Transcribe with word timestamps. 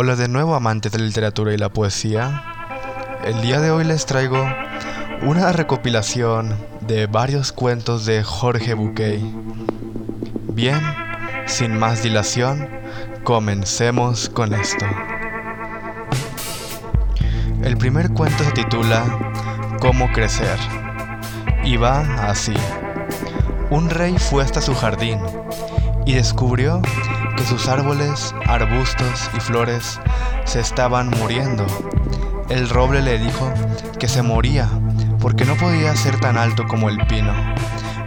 Hola 0.00 0.14
de 0.14 0.28
nuevo 0.28 0.54
amantes 0.54 0.92
de 0.92 0.98
la 1.00 1.06
literatura 1.06 1.52
y 1.52 1.56
la 1.56 1.70
poesía. 1.70 2.44
El 3.24 3.42
día 3.42 3.60
de 3.60 3.72
hoy 3.72 3.82
les 3.82 4.06
traigo 4.06 4.48
una 5.22 5.50
recopilación 5.50 6.56
de 6.82 7.08
varios 7.08 7.50
cuentos 7.50 8.06
de 8.06 8.22
Jorge 8.22 8.74
Buquet. 8.74 9.20
Bien, 10.52 10.80
sin 11.46 11.76
más 11.76 12.04
dilación, 12.04 12.68
comencemos 13.24 14.28
con 14.28 14.54
esto. 14.54 14.86
El 17.64 17.76
primer 17.76 18.10
cuento 18.10 18.44
se 18.44 18.52
titula 18.52 19.04
Cómo 19.80 20.12
crecer 20.12 20.60
y 21.64 21.76
va 21.76 22.02
así. 22.28 22.54
Un 23.70 23.90
rey 23.90 24.16
fue 24.16 24.44
hasta 24.44 24.60
su 24.60 24.76
jardín 24.76 25.18
y 26.06 26.14
descubrió 26.14 26.80
que 27.38 27.44
sus 27.44 27.68
árboles, 27.68 28.34
arbustos 28.48 29.30
y 29.36 29.40
flores 29.40 30.00
se 30.44 30.58
estaban 30.58 31.08
muriendo. 31.10 31.64
El 32.48 32.68
roble 32.68 33.00
le 33.00 33.18
dijo 33.18 33.52
que 34.00 34.08
se 34.08 34.22
moría 34.22 34.68
porque 35.20 35.44
no 35.44 35.56
podía 35.56 35.94
ser 35.94 36.18
tan 36.18 36.36
alto 36.36 36.66
como 36.66 36.88
el 36.88 36.98
pino. 37.06 37.32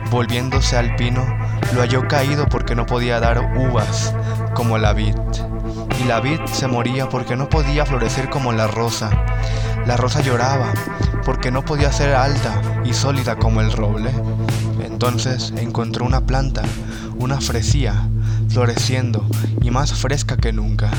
Volviéndose 0.10 0.76
al 0.76 0.98
pino, 0.98 1.26
lo 1.74 1.80
halló 1.80 2.08
caído 2.10 2.46
porque 2.48 2.76
no 2.76 2.86
podía 2.86 3.22
dar 3.22 3.56
uvas 3.56 4.14
como 4.54 4.78
la 4.78 4.92
vid. 4.92 5.16
Y 6.02 6.04
la 6.04 6.20
vid 6.20 6.42
se 6.52 6.68
moría 6.68 7.08
porque 7.08 7.38
no 7.38 7.48
podía 7.48 7.86
florecer 7.86 8.30
como 8.30 8.52
la 8.52 8.68
rosa. 8.68 9.12
La 9.86 9.96
rosa 9.96 10.20
lloraba 10.20 10.74
porque 11.24 11.52
no 11.52 11.64
podía 11.64 11.94
ser 11.94 12.16
alta 12.16 12.62
y 12.84 12.94
sólida 12.94 13.38
como 13.38 13.62
el 13.62 13.72
roble. 13.72 14.12
Entonces 14.84 15.54
encontró 15.56 16.06
una 16.06 16.22
planta, 16.22 16.64
una 17.18 17.40
fresía, 17.40 18.10
floreciendo 18.52 19.26
y 19.62 19.72
más 19.72 19.94
fresca 19.94 20.38
que 20.38 20.52
nunca. 20.52 20.92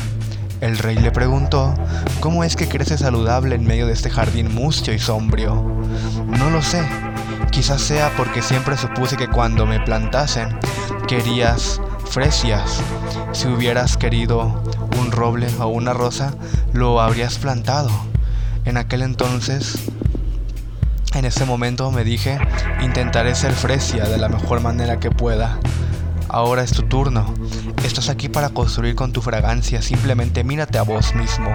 El 0.60 0.78
rey 0.78 0.96
le 0.96 1.10
preguntó, 1.10 1.74
¿cómo 2.20 2.44
es 2.44 2.56
que 2.56 2.68
crece 2.68 2.96
saludable 2.96 3.54
en 3.54 3.66
medio 3.66 3.86
de 3.86 3.92
este 3.92 4.10
jardín 4.10 4.54
mustio 4.54 4.94
y 4.94 4.98
sombrío? 4.98 5.54
No 6.26 6.50
lo 6.50 6.62
sé, 6.62 6.82
quizás 7.50 7.82
sea 7.82 8.10
porque 8.16 8.42
siempre 8.42 8.76
supuse 8.76 9.16
que 9.16 9.28
cuando 9.28 9.66
me 9.66 9.80
plantasen 9.80 10.56
querías 11.06 11.80
fresias. 12.10 12.80
Si 13.32 13.48
hubieras 13.48 13.96
querido 13.96 14.62
un 15.00 15.10
roble 15.10 15.48
o 15.58 15.66
una 15.66 15.92
rosa, 15.92 16.34
lo 16.72 17.00
habrías 17.00 17.38
plantado. 17.38 17.90
En 18.64 18.76
aquel 18.76 19.02
entonces, 19.02 19.78
en 21.14 21.24
ese 21.24 21.44
momento 21.44 21.90
me 21.90 22.04
dije, 22.04 22.38
intentaré 22.80 23.34
ser 23.34 23.52
fresia 23.52 24.04
de 24.04 24.16
la 24.16 24.28
mejor 24.28 24.60
manera 24.60 25.00
que 25.00 25.10
pueda. 25.10 25.58
Ahora 26.32 26.62
es 26.62 26.72
tu 26.72 26.84
turno. 26.84 27.26
Estás 27.84 28.08
aquí 28.08 28.30
para 28.30 28.48
construir 28.48 28.94
con 28.94 29.12
tu 29.12 29.20
fragancia. 29.20 29.82
Simplemente 29.82 30.42
mírate 30.42 30.78
a 30.78 30.82
vos 30.82 31.14
mismo. 31.14 31.50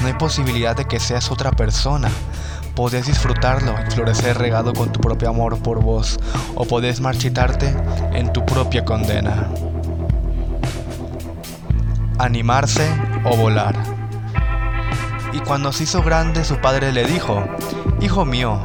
No 0.00 0.06
hay 0.06 0.14
posibilidad 0.14 0.74
de 0.74 0.86
que 0.86 0.98
seas 0.98 1.30
otra 1.30 1.50
persona. 1.50 2.08
Podés 2.74 3.06
disfrutarlo 3.06 3.74
y 3.86 3.90
florecer 3.90 4.38
regado 4.38 4.72
con 4.72 4.90
tu 4.90 5.00
propio 5.00 5.28
amor 5.28 5.58
por 5.58 5.82
vos, 5.82 6.18
o 6.54 6.64
podés 6.64 7.00
marchitarte 7.00 7.76
en 8.14 8.32
tu 8.32 8.44
propia 8.46 8.86
condena. 8.86 9.50
Animarse 12.18 12.90
o 13.24 13.36
volar. 13.36 13.76
Y 15.34 15.40
cuando 15.40 15.72
se 15.72 15.84
hizo 15.84 16.02
grande, 16.02 16.42
su 16.42 16.56
padre 16.62 16.90
le 16.90 17.04
dijo, 17.04 17.44
Hijo 18.00 18.24
mío, 18.24 18.62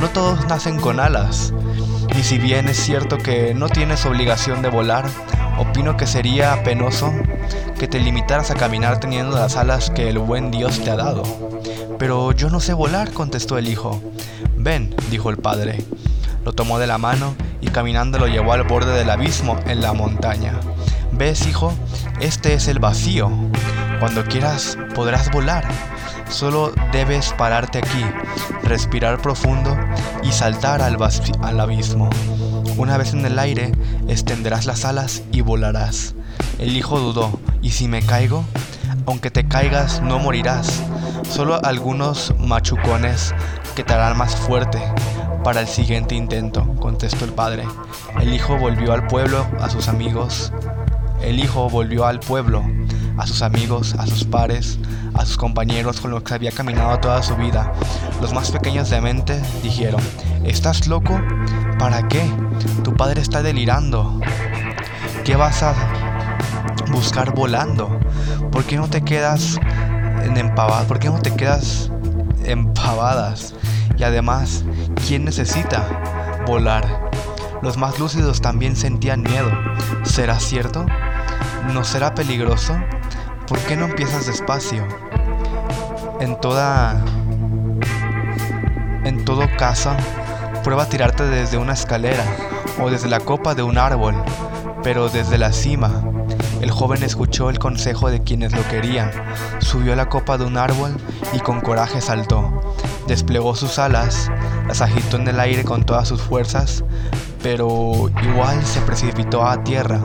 no 0.00 0.08
todos 0.10 0.46
nacen 0.46 0.78
con 0.78 1.00
alas. 1.00 1.52
Y 2.16 2.22
si 2.22 2.38
bien 2.38 2.68
es 2.68 2.78
cierto 2.78 3.18
que 3.18 3.54
no 3.54 3.68
tienes 3.68 4.06
obligación 4.06 4.62
de 4.62 4.68
volar, 4.68 5.04
opino 5.58 5.96
que 5.96 6.06
sería 6.06 6.62
penoso 6.62 7.12
que 7.78 7.88
te 7.88 7.98
limitaras 7.98 8.50
a 8.50 8.54
caminar 8.54 9.00
teniendo 9.00 9.36
las 9.36 9.56
alas 9.56 9.90
que 9.90 10.08
el 10.08 10.18
buen 10.18 10.50
Dios 10.50 10.80
te 10.80 10.90
ha 10.90 10.96
dado. 10.96 11.22
Pero 11.98 12.32
yo 12.32 12.50
no 12.50 12.60
sé 12.60 12.72
volar, 12.72 13.12
contestó 13.12 13.58
el 13.58 13.68
hijo. 13.68 14.00
Ven, 14.56 14.94
dijo 15.10 15.30
el 15.30 15.38
padre. 15.38 15.84
Lo 16.44 16.52
tomó 16.52 16.78
de 16.78 16.86
la 16.86 16.98
mano 16.98 17.34
y 17.60 17.68
caminando 17.68 18.18
lo 18.18 18.28
llevó 18.28 18.52
al 18.52 18.64
borde 18.64 18.92
del 18.92 19.10
abismo 19.10 19.58
en 19.66 19.80
la 19.80 19.92
montaña. 19.92 20.60
¿Ves, 21.12 21.46
hijo? 21.46 21.72
Este 22.20 22.54
es 22.54 22.68
el 22.68 22.78
vacío. 22.78 23.30
Cuando 24.00 24.24
quieras 24.24 24.78
podrás 24.94 25.30
volar. 25.30 25.64
Solo 26.28 26.72
debes 26.92 27.32
pararte 27.34 27.78
aquí, 27.78 28.04
respirar 28.62 29.20
profundo 29.20 29.76
y 30.22 30.32
saltar 30.32 30.82
al, 30.82 31.60
abismo. 31.60 32.10
Una 32.76 32.96
vez 32.96 33.12
en 33.12 33.24
el 33.24 33.38
aire, 33.38 33.72
extenderás 34.08 34.66
las 34.66 34.84
alas 34.84 35.22
y 35.32 35.42
volarás. 35.42 36.14
El 36.58 36.76
hijo 36.76 36.98
dudó, 36.98 37.38
¿y 37.62 37.70
si 37.70 37.88
me 37.88 38.02
caigo? 38.02 38.44
Aunque 39.06 39.30
te 39.30 39.46
caigas, 39.46 40.00
no 40.02 40.18
morirás. 40.18 40.82
Solo 41.30 41.60
algunos 41.64 42.34
machucones 42.38 43.34
que 43.76 43.84
te 43.84 43.92
harán 43.92 44.16
más 44.16 44.34
fuerte 44.34 44.80
para 45.44 45.60
el 45.60 45.68
siguiente 45.68 46.14
intento, 46.14 46.66
contestó 46.80 47.26
el 47.26 47.32
padre. 47.32 47.64
El 48.20 48.32
hijo 48.32 48.56
volvió 48.56 48.92
al 48.92 49.06
pueblo, 49.06 49.46
a 49.60 49.68
sus 49.68 49.88
amigos. 49.88 50.52
El 51.22 51.38
hijo 51.38 51.68
volvió 51.68 52.06
al 52.06 52.18
pueblo, 52.18 52.64
a 53.16 53.26
sus 53.26 53.42
amigos, 53.42 53.94
a 53.98 54.06
sus 54.06 54.24
pares, 54.24 54.78
a 55.14 55.24
sus 55.24 55.36
compañeros 55.36 56.00
con 56.00 56.10
los 56.10 56.22
que 56.22 56.34
había 56.34 56.50
caminado 56.50 56.98
toda 56.98 57.22
su 57.22 57.36
vida. 57.36 57.72
Los 58.20 58.32
más 58.32 58.50
pequeños 58.50 58.90
de 58.90 59.00
mente 59.00 59.40
dijeron, 59.62 60.00
¿estás 60.44 60.86
loco? 60.86 61.20
¿Para 61.78 62.08
qué? 62.08 62.22
Tu 62.82 62.94
padre 62.94 63.20
está 63.20 63.42
delirando. 63.42 64.20
¿Qué 65.24 65.36
vas 65.36 65.62
a 65.62 65.74
buscar 66.90 67.34
volando? 67.34 67.98
¿Por 68.50 68.64
qué 68.64 68.76
no 68.76 68.88
te 68.88 69.02
quedas 69.02 69.58
en? 70.22 70.54
¿Por 70.54 70.98
qué 70.98 71.08
no 71.08 71.18
te 71.20 71.34
quedas 71.34 71.90
empavadas? 72.44 73.54
Y 73.96 74.02
además, 74.02 74.64
¿quién 75.06 75.24
necesita 75.24 76.42
volar? 76.46 77.10
Los 77.62 77.78
más 77.78 77.98
lúcidos 77.98 78.40
también 78.40 78.76
sentían 78.76 79.22
miedo. 79.22 79.50
¿Será 80.04 80.38
cierto? 80.38 80.84
¿No 81.72 81.84
será 81.84 82.14
peligroso? 82.14 82.76
¿Por 83.46 83.58
qué 83.60 83.76
no 83.76 83.84
empiezas 83.84 84.26
despacio? 84.26 84.86
En 86.20 86.40
toda... 86.40 87.04
En 89.04 89.22
todo 89.26 89.46
caso, 89.58 89.94
prueba 90.62 90.84
a 90.84 90.88
tirarte 90.88 91.24
desde 91.24 91.58
una 91.58 91.74
escalera 91.74 92.24
o 92.80 92.88
desde 92.88 93.08
la 93.08 93.20
copa 93.20 93.54
de 93.54 93.62
un 93.62 93.76
árbol, 93.76 94.14
pero 94.82 95.10
desde 95.10 95.36
la 95.36 95.52
cima. 95.52 96.02
El 96.62 96.70
joven 96.70 97.02
escuchó 97.02 97.50
el 97.50 97.58
consejo 97.58 98.10
de 98.10 98.22
quienes 98.22 98.52
lo 98.52 98.66
querían, 98.68 99.10
subió 99.58 99.92
a 99.92 99.96
la 99.96 100.08
copa 100.08 100.38
de 100.38 100.46
un 100.46 100.56
árbol 100.56 100.96
y 101.34 101.40
con 101.40 101.60
coraje 101.60 102.00
saltó. 102.00 102.62
Desplegó 103.06 103.54
sus 103.54 103.78
alas, 103.78 104.30
las 104.66 104.80
agitó 104.80 105.18
en 105.18 105.28
el 105.28 105.38
aire 105.38 105.64
con 105.64 105.84
todas 105.84 106.08
sus 106.08 106.22
fuerzas, 106.22 106.82
pero 107.42 108.08
igual 108.22 108.64
se 108.64 108.80
precipitó 108.80 109.46
a 109.46 109.62
tierra. 109.62 110.00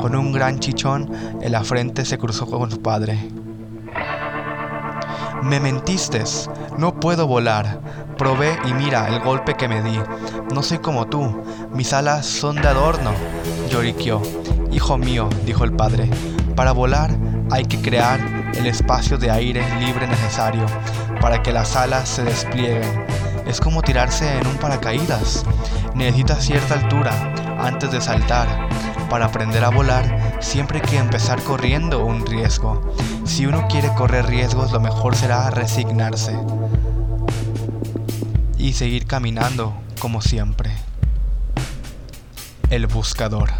Con 0.00 0.14
un 0.14 0.32
gran 0.32 0.60
chichón 0.60 1.10
en 1.40 1.52
la 1.52 1.64
frente 1.64 2.04
se 2.04 2.18
cruzó 2.18 2.46
con 2.46 2.70
su 2.70 2.80
padre. 2.80 3.18
Me 5.42 5.60
mentiste, 5.60 6.22
no 6.76 6.98
puedo 7.00 7.26
volar. 7.26 7.80
Probé 8.16 8.58
y 8.64 8.72
mira 8.72 9.08
el 9.08 9.20
golpe 9.20 9.54
que 9.54 9.68
me 9.68 9.82
di. 9.82 9.98
No 10.52 10.62
soy 10.62 10.78
como 10.78 11.06
tú, 11.06 11.42
mis 11.72 11.92
alas 11.92 12.26
son 12.26 12.56
de 12.56 12.68
adorno. 12.68 13.10
Lloriqueó. 13.70 14.22
Hijo 14.70 14.98
mío, 14.98 15.28
dijo 15.46 15.64
el 15.64 15.72
padre, 15.72 16.10
para 16.54 16.72
volar 16.72 17.10
hay 17.50 17.64
que 17.64 17.80
crear 17.80 18.20
el 18.54 18.66
espacio 18.66 19.18
de 19.18 19.30
aire 19.30 19.64
libre 19.78 20.06
necesario 20.06 20.66
para 21.20 21.42
que 21.42 21.52
las 21.52 21.76
alas 21.76 22.08
se 22.08 22.24
desplieguen. 22.24 23.04
Es 23.46 23.60
como 23.60 23.82
tirarse 23.82 24.38
en 24.38 24.46
un 24.46 24.56
paracaídas. 24.56 25.44
Necesitas 25.94 26.44
cierta 26.44 26.74
altura 26.74 27.12
antes 27.58 27.90
de 27.90 28.00
saltar. 28.00 28.68
Para 29.10 29.26
aprender 29.26 29.64
a 29.64 29.70
volar 29.70 30.36
siempre 30.40 30.80
hay 30.80 30.88
que 30.88 30.98
empezar 30.98 31.42
corriendo 31.42 32.04
un 32.04 32.26
riesgo. 32.26 32.94
Si 33.24 33.46
uno 33.46 33.66
quiere 33.68 33.92
correr 33.94 34.26
riesgos, 34.26 34.70
lo 34.72 34.80
mejor 34.80 35.16
será 35.16 35.48
resignarse 35.50 36.38
y 38.58 38.74
seguir 38.74 39.06
caminando 39.06 39.74
como 39.98 40.20
siempre. 40.20 40.72
El 42.68 42.86
buscador. 42.86 43.50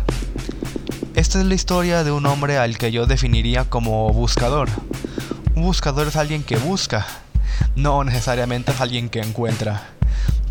Esta 1.14 1.38
es 1.40 1.46
la 1.46 1.54
historia 1.54 2.04
de 2.04 2.12
un 2.12 2.26
hombre 2.26 2.58
al 2.58 2.76
que 2.76 2.92
yo 2.92 3.06
definiría 3.06 3.64
como 3.64 4.12
buscador. 4.12 4.68
Un 5.54 5.62
buscador 5.62 6.08
es 6.08 6.16
alguien 6.16 6.42
que 6.42 6.56
busca, 6.56 7.06
no 7.74 8.04
necesariamente 8.04 8.72
es 8.72 8.80
alguien 8.80 9.08
que 9.08 9.20
encuentra. 9.20 9.82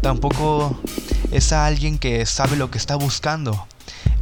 Tampoco 0.02 0.80
es 1.32 1.54
alguien 1.54 2.00
que 2.00 2.26
sabe 2.26 2.58
lo 2.58 2.72
que 2.72 2.78
está 2.78 2.96
buscando. 2.96 3.68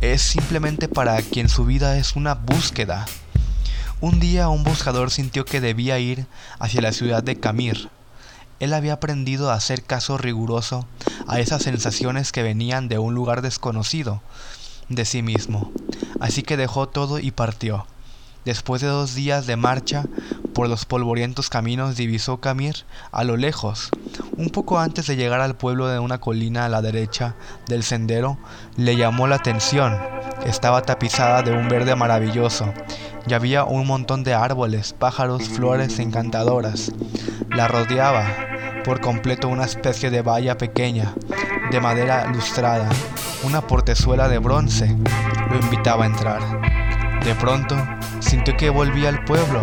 Es 0.05 0.21
simplemente 0.21 0.87
para 0.87 1.19
quien 1.23 1.49
su 1.49 1.65
vida 1.65 1.97
es 1.97 2.15
una 2.15 2.35
búsqueda. 2.35 3.07
Un 4.01 4.19
día 4.19 4.49
un 4.49 4.63
buscador 4.63 5.09
sintió 5.09 5.45
que 5.45 5.61
debía 5.61 5.97
ir 5.97 6.27
hacia 6.59 6.79
la 6.79 6.91
ciudad 6.91 7.23
de 7.23 7.39
Camir. 7.39 7.89
Él 8.59 8.75
había 8.75 8.93
aprendido 8.93 9.49
a 9.49 9.55
hacer 9.55 9.81
caso 9.81 10.19
riguroso 10.19 10.87
a 11.25 11.39
esas 11.39 11.63
sensaciones 11.63 12.31
que 12.31 12.43
venían 12.43 12.87
de 12.87 12.99
un 12.99 13.15
lugar 13.15 13.41
desconocido 13.41 14.21
de 14.89 15.05
sí 15.05 15.23
mismo. 15.23 15.71
Así 16.19 16.43
que 16.43 16.55
dejó 16.55 16.87
todo 16.87 17.17
y 17.17 17.31
partió. 17.31 17.87
Después 18.45 18.83
de 18.83 18.89
dos 18.89 19.15
días 19.15 19.47
de 19.47 19.55
marcha, 19.55 20.05
por 20.55 20.69
los 20.69 20.85
polvorientos 20.85 21.49
caminos 21.49 21.97
divisó 21.97 22.39
Camir 22.39 22.85
a 23.11 23.25
lo 23.25 23.35
lejos. 23.35 23.89
Un 24.37 24.49
poco 24.49 24.79
antes 24.79 25.05
de 25.05 25.17
llegar 25.17 25.41
al 25.41 25.57
pueblo 25.57 25.87
de 25.87 25.99
una 25.99 26.19
colina 26.19 26.63
a 26.63 26.69
la 26.69 26.81
derecha 26.81 27.35
del 27.67 27.83
sendero, 27.83 28.37
le 28.77 28.95
llamó 28.95 29.27
la 29.27 29.35
atención. 29.35 29.99
Estaba 30.45 30.81
tapizada 30.81 31.43
de 31.43 31.51
un 31.51 31.67
verde 31.67 31.93
maravilloso 31.97 32.73
y 33.27 33.33
había 33.33 33.65
un 33.65 33.85
montón 33.85 34.23
de 34.23 34.33
árboles, 34.33 34.93
pájaros, 34.93 35.43
flores 35.49 35.99
encantadoras. 35.99 36.89
La 37.49 37.67
rodeaba 37.67 38.25
por 38.85 39.01
completo 39.01 39.49
una 39.49 39.65
especie 39.65 40.09
de 40.09 40.21
valla 40.21 40.57
pequeña, 40.57 41.13
de 41.69 41.81
madera 41.81 42.27
lustrada. 42.31 42.87
Una 43.43 43.59
portezuela 43.67 44.29
de 44.29 44.37
bronce 44.37 44.95
lo 45.49 45.57
invitaba 45.57 46.05
a 46.05 46.07
entrar. 46.07 46.41
De 47.25 47.35
pronto, 47.35 47.75
sintió 48.19 48.55
que 48.55 48.69
volvía 48.69 49.09
al 49.09 49.25
pueblo. 49.25 49.61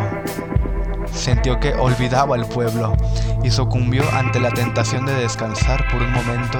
Sintió 1.14 1.60
que 1.60 1.74
olvidaba 1.74 2.36
el 2.36 2.46
pueblo 2.46 2.94
y 3.42 3.50
sucumbió 3.50 4.02
ante 4.12 4.40
la 4.40 4.50
tentación 4.50 5.06
de 5.06 5.14
descansar 5.14 5.86
por 5.90 6.02
un 6.02 6.12
momento 6.12 6.58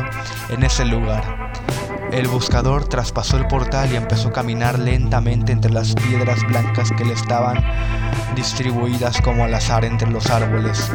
en 0.50 0.62
ese 0.62 0.84
lugar. 0.84 1.50
El 2.12 2.28
buscador 2.28 2.87
traspasó 2.87 3.38
el 3.38 3.46
portal 3.46 3.90
y 3.90 3.96
empezó 3.96 4.28
a 4.28 4.32
caminar 4.32 4.78
lentamente 4.78 5.50
entre 5.50 5.72
las 5.72 5.94
piedras 5.94 6.46
blancas 6.46 6.90
que 6.93 7.06
le 7.06 7.14
estaban 7.14 7.64
distribuidas 8.34 9.20
como 9.22 9.44
al 9.44 9.54
azar 9.54 9.84
entre 9.87 10.10
los 10.10 10.28
árboles. 10.31 10.90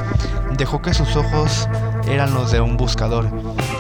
Dejó 0.58 0.82
que 0.82 0.94
sus 0.94 1.16
ojos 1.16 1.68
eran 2.08 2.36
los 2.36 2.52
de 2.52 2.62
un 2.62 2.78
buscador. 2.78 3.30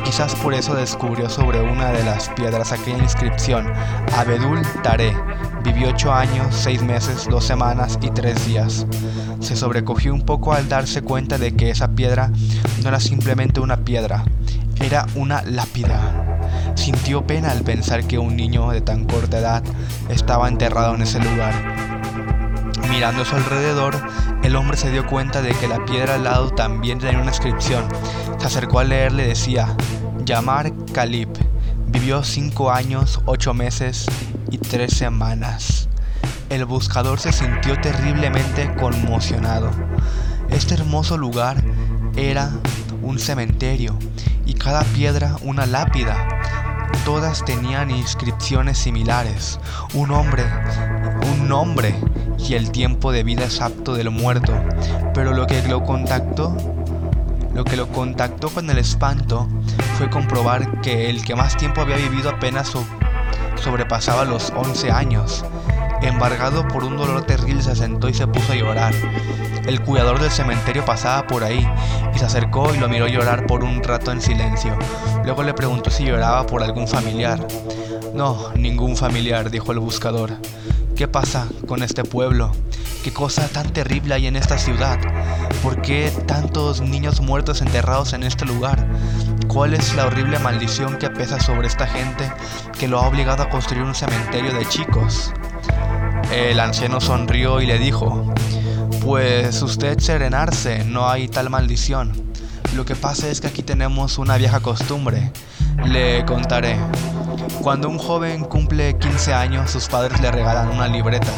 Quizás 0.03 0.33
por 0.35 0.55
eso 0.55 0.73
descubrió 0.73 1.29
sobre 1.29 1.61
una 1.61 1.91
de 1.91 2.03
las 2.03 2.29
piedras 2.29 2.71
aquella 2.71 3.03
inscripción, 3.03 3.71
Abedul 4.15 4.61
Tare. 4.81 5.15
Vivió 5.63 5.89
ocho 5.89 6.11
años, 6.11 6.55
seis 6.55 6.81
meses, 6.81 7.27
dos 7.29 7.45
semanas 7.45 7.99
y 8.01 8.09
tres 8.09 8.45
días. 8.47 8.87
Se 9.39 9.55
sobrecogió 9.55 10.13
un 10.13 10.23
poco 10.23 10.53
al 10.53 10.67
darse 10.67 11.01
cuenta 11.01 11.37
de 11.37 11.55
que 11.55 11.69
esa 11.69 11.89
piedra 11.89 12.31
no 12.81 12.89
era 12.89 12.99
simplemente 12.99 13.59
una 13.59 13.77
piedra, 13.77 14.23
era 14.81 15.05
una 15.15 15.41
lápida. 15.43 16.39
Sintió 16.75 17.25
pena 17.25 17.51
al 17.51 17.61
pensar 17.61 18.05
que 18.05 18.19
un 18.19 18.35
niño 18.35 18.71
de 18.71 18.81
tan 18.81 19.05
corta 19.05 19.39
edad 19.39 19.63
estaba 20.09 20.47
enterrado 20.47 20.95
en 20.95 21.01
ese 21.01 21.19
lugar. 21.19 21.53
Mirando 22.89 23.23
a 23.23 23.25
su 23.25 23.35
alrededor, 23.35 23.95
el 24.43 24.55
hombre 24.55 24.77
se 24.77 24.91
dio 24.91 25.05
cuenta 25.05 25.41
de 25.41 25.53
que 25.53 25.67
la 25.67 25.83
piedra 25.85 26.15
al 26.15 26.23
lado 26.23 26.51
también 26.51 26.99
tenía 26.99 27.19
una 27.19 27.31
inscripción. 27.31 27.85
Se 28.37 28.47
acercó 28.47 28.79
a 28.79 28.83
leerle 28.83 29.27
decía, 29.27 29.75
Yamar 30.25 30.71
Kalib, 30.93 31.29
vivió 31.87 32.23
cinco 32.23 32.71
años, 32.71 33.21
ocho 33.25 33.53
meses 33.53 34.05
y 34.51 34.57
tres 34.57 34.93
semanas. 34.93 35.86
El 36.49 36.63
buscador 36.63 37.19
se 37.19 37.33
sintió 37.33 37.79
terriblemente 37.81 38.73
conmocionado. 38.75 39.69
Este 40.49 40.75
hermoso 40.75 41.17
lugar 41.17 41.61
era 42.15 42.51
un 43.01 43.19
cementerio 43.19 43.97
y 44.45 44.53
cada 44.53 44.83
piedra 44.83 45.35
una 45.41 45.65
lápida. 45.65 46.15
Todas 47.03 47.43
tenían 47.43 47.91
inscripciones 47.91 48.77
similares. 48.77 49.59
Un 49.93 50.11
hombre, 50.11 50.45
un 51.29 51.49
nombre 51.49 51.93
y 52.39 52.53
el 52.53 52.71
tiempo 52.71 53.11
de 53.11 53.23
vida 53.23 53.43
exacto 53.43 53.93
del 53.93 54.09
muerto. 54.09 54.53
Pero 55.13 55.33
lo 55.33 55.47
que 55.47 55.61
lo 55.67 55.83
contactó, 55.83 56.55
lo 57.53 57.65
que 57.65 57.75
lo 57.75 57.89
contactó 57.89 58.49
con 58.49 58.69
el 58.69 58.77
espanto 58.77 59.49
fue 59.97 60.09
comprobar 60.09 60.79
que 60.79 61.09
el 61.09 61.25
que 61.25 61.35
más 61.35 61.57
tiempo 61.57 61.81
había 61.81 61.97
vivido 61.97 62.29
apenas 62.29 62.71
sobrepasaba 63.61 64.23
los 64.23 64.53
11 64.55 64.91
años. 64.91 65.43
Embargado 66.01 66.67
por 66.67 66.83
un 66.83 66.97
dolor 66.97 67.23
terrible 67.23 67.61
se 67.63 67.75
sentó 67.75 68.09
y 68.09 68.13
se 68.13 68.27
puso 68.27 68.53
a 68.53 68.55
llorar. 68.55 68.93
El 69.65 69.81
cuidador 69.81 70.19
del 70.19 70.31
cementerio 70.31 70.85
pasaba 70.85 71.27
por 71.27 71.43
ahí 71.43 71.67
y 72.15 72.19
se 72.19 72.25
acercó 72.25 72.73
y 72.73 72.77
lo 72.77 72.87
miró 72.87 73.07
llorar 73.07 73.45
por 73.45 73.63
un 73.63 73.83
rato 73.83 74.11
en 74.11 74.21
silencio. 74.21 74.77
Luego 75.25 75.43
le 75.43 75.53
preguntó 75.53 75.89
si 75.89 76.05
lloraba 76.05 76.45
por 76.45 76.63
algún 76.63 76.87
familiar. 76.87 77.45
No, 78.13 78.51
ningún 78.55 78.95
familiar, 78.95 79.49
dijo 79.49 79.71
el 79.71 79.79
buscador. 79.79 80.31
¿Qué 80.95 81.07
pasa 81.07 81.47
con 81.67 81.83
este 81.83 82.03
pueblo? 82.03 82.51
¿Qué 83.03 83.13
cosa 83.13 83.47
tan 83.47 83.71
terrible 83.71 84.15
hay 84.15 84.27
en 84.27 84.35
esta 84.35 84.57
ciudad? 84.57 84.99
¿Por 85.61 85.81
qué 85.81 86.11
tantos 86.25 86.81
niños 86.81 87.21
muertos 87.21 87.61
enterrados 87.61 88.13
en 88.13 88.23
este 88.23 88.45
lugar? 88.45 88.87
¿Cuál 89.47 89.73
es 89.73 89.95
la 89.95 90.05
horrible 90.05 90.39
maldición 90.39 90.97
que 90.97 91.09
pesa 91.09 91.39
sobre 91.39 91.67
esta 91.67 91.87
gente 91.87 92.31
que 92.79 92.87
lo 92.87 92.99
ha 92.99 93.07
obligado 93.07 93.43
a 93.43 93.49
construir 93.49 93.83
un 93.83 93.95
cementerio 93.95 94.53
de 94.53 94.67
chicos? 94.67 95.31
El 96.31 96.59
anciano 96.59 96.99
sonrió 96.99 97.61
y 97.61 97.65
le 97.65 97.79
dijo, 97.79 98.33
pues 99.01 99.61
usted 99.61 99.99
serenarse, 99.99 100.83
no 100.83 101.09
hay 101.09 101.29
tal 101.29 101.49
maldición. 101.49 102.11
Lo 102.75 102.83
que 102.85 102.95
pasa 102.95 103.29
es 103.29 103.39
que 103.39 103.47
aquí 103.47 103.63
tenemos 103.63 104.17
una 104.17 104.37
vieja 104.37 104.59
costumbre. 104.59 105.31
Le 105.85 106.25
contaré. 106.25 106.77
Cuando 107.61 107.89
un 107.89 107.97
joven 107.97 108.43
cumple 108.43 108.97
15 108.97 109.33
años, 109.33 109.71
sus 109.71 109.87
padres 109.87 110.19
le 110.19 110.31
regalan 110.31 110.69
una 110.69 110.87
libreta, 110.87 111.31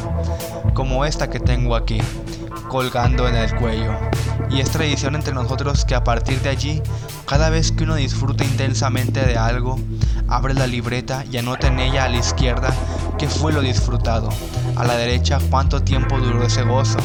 como 0.74 1.06
esta 1.06 1.30
que 1.30 1.40
tengo 1.40 1.76
aquí, 1.76 2.02
colgando 2.68 3.28
en 3.28 3.36
el 3.36 3.56
cuello. 3.56 3.94
Y 4.50 4.60
es 4.60 4.72
tradición 4.72 5.16
entre 5.16 5.34
nosotros 5.34 5.86
que 5.86 5.96
a 5.96 6.04
partir 6.04 6.42
de 6.42 6.50
allí, 6.50 6.82
cada 7.26 7.50
vez 7.50 7.72
que 7.72 7.84
uno 7.84 7.96
disfruta 7.96 8.44
intensamente 8.44 9.26
de 9.26 9.38
algo, 9.38 9.80
abre 10.30 10.54
la 10.54 10.68
libreta 10.68 11.26
y 11.32 11.38
anota 11.38 11.68
en 11.68 11.80
ella 11.80 12.06
a 12.06 12.10
la 12.10 12.18
izquierda 12.18 12.74
qué 13.18 13.28
fue 13.28 13.52
lo 13.52 13.62
disfrutado, 13.62 14.30
a 14.76 14.86
la 14.86 14.96
derecha 14.96 15.40
cuánto 15.50 15.82
tiempo 15.82 16.20
duró 16.20 16.44
ese 16.44 16.64
gozo, 16.64 17.00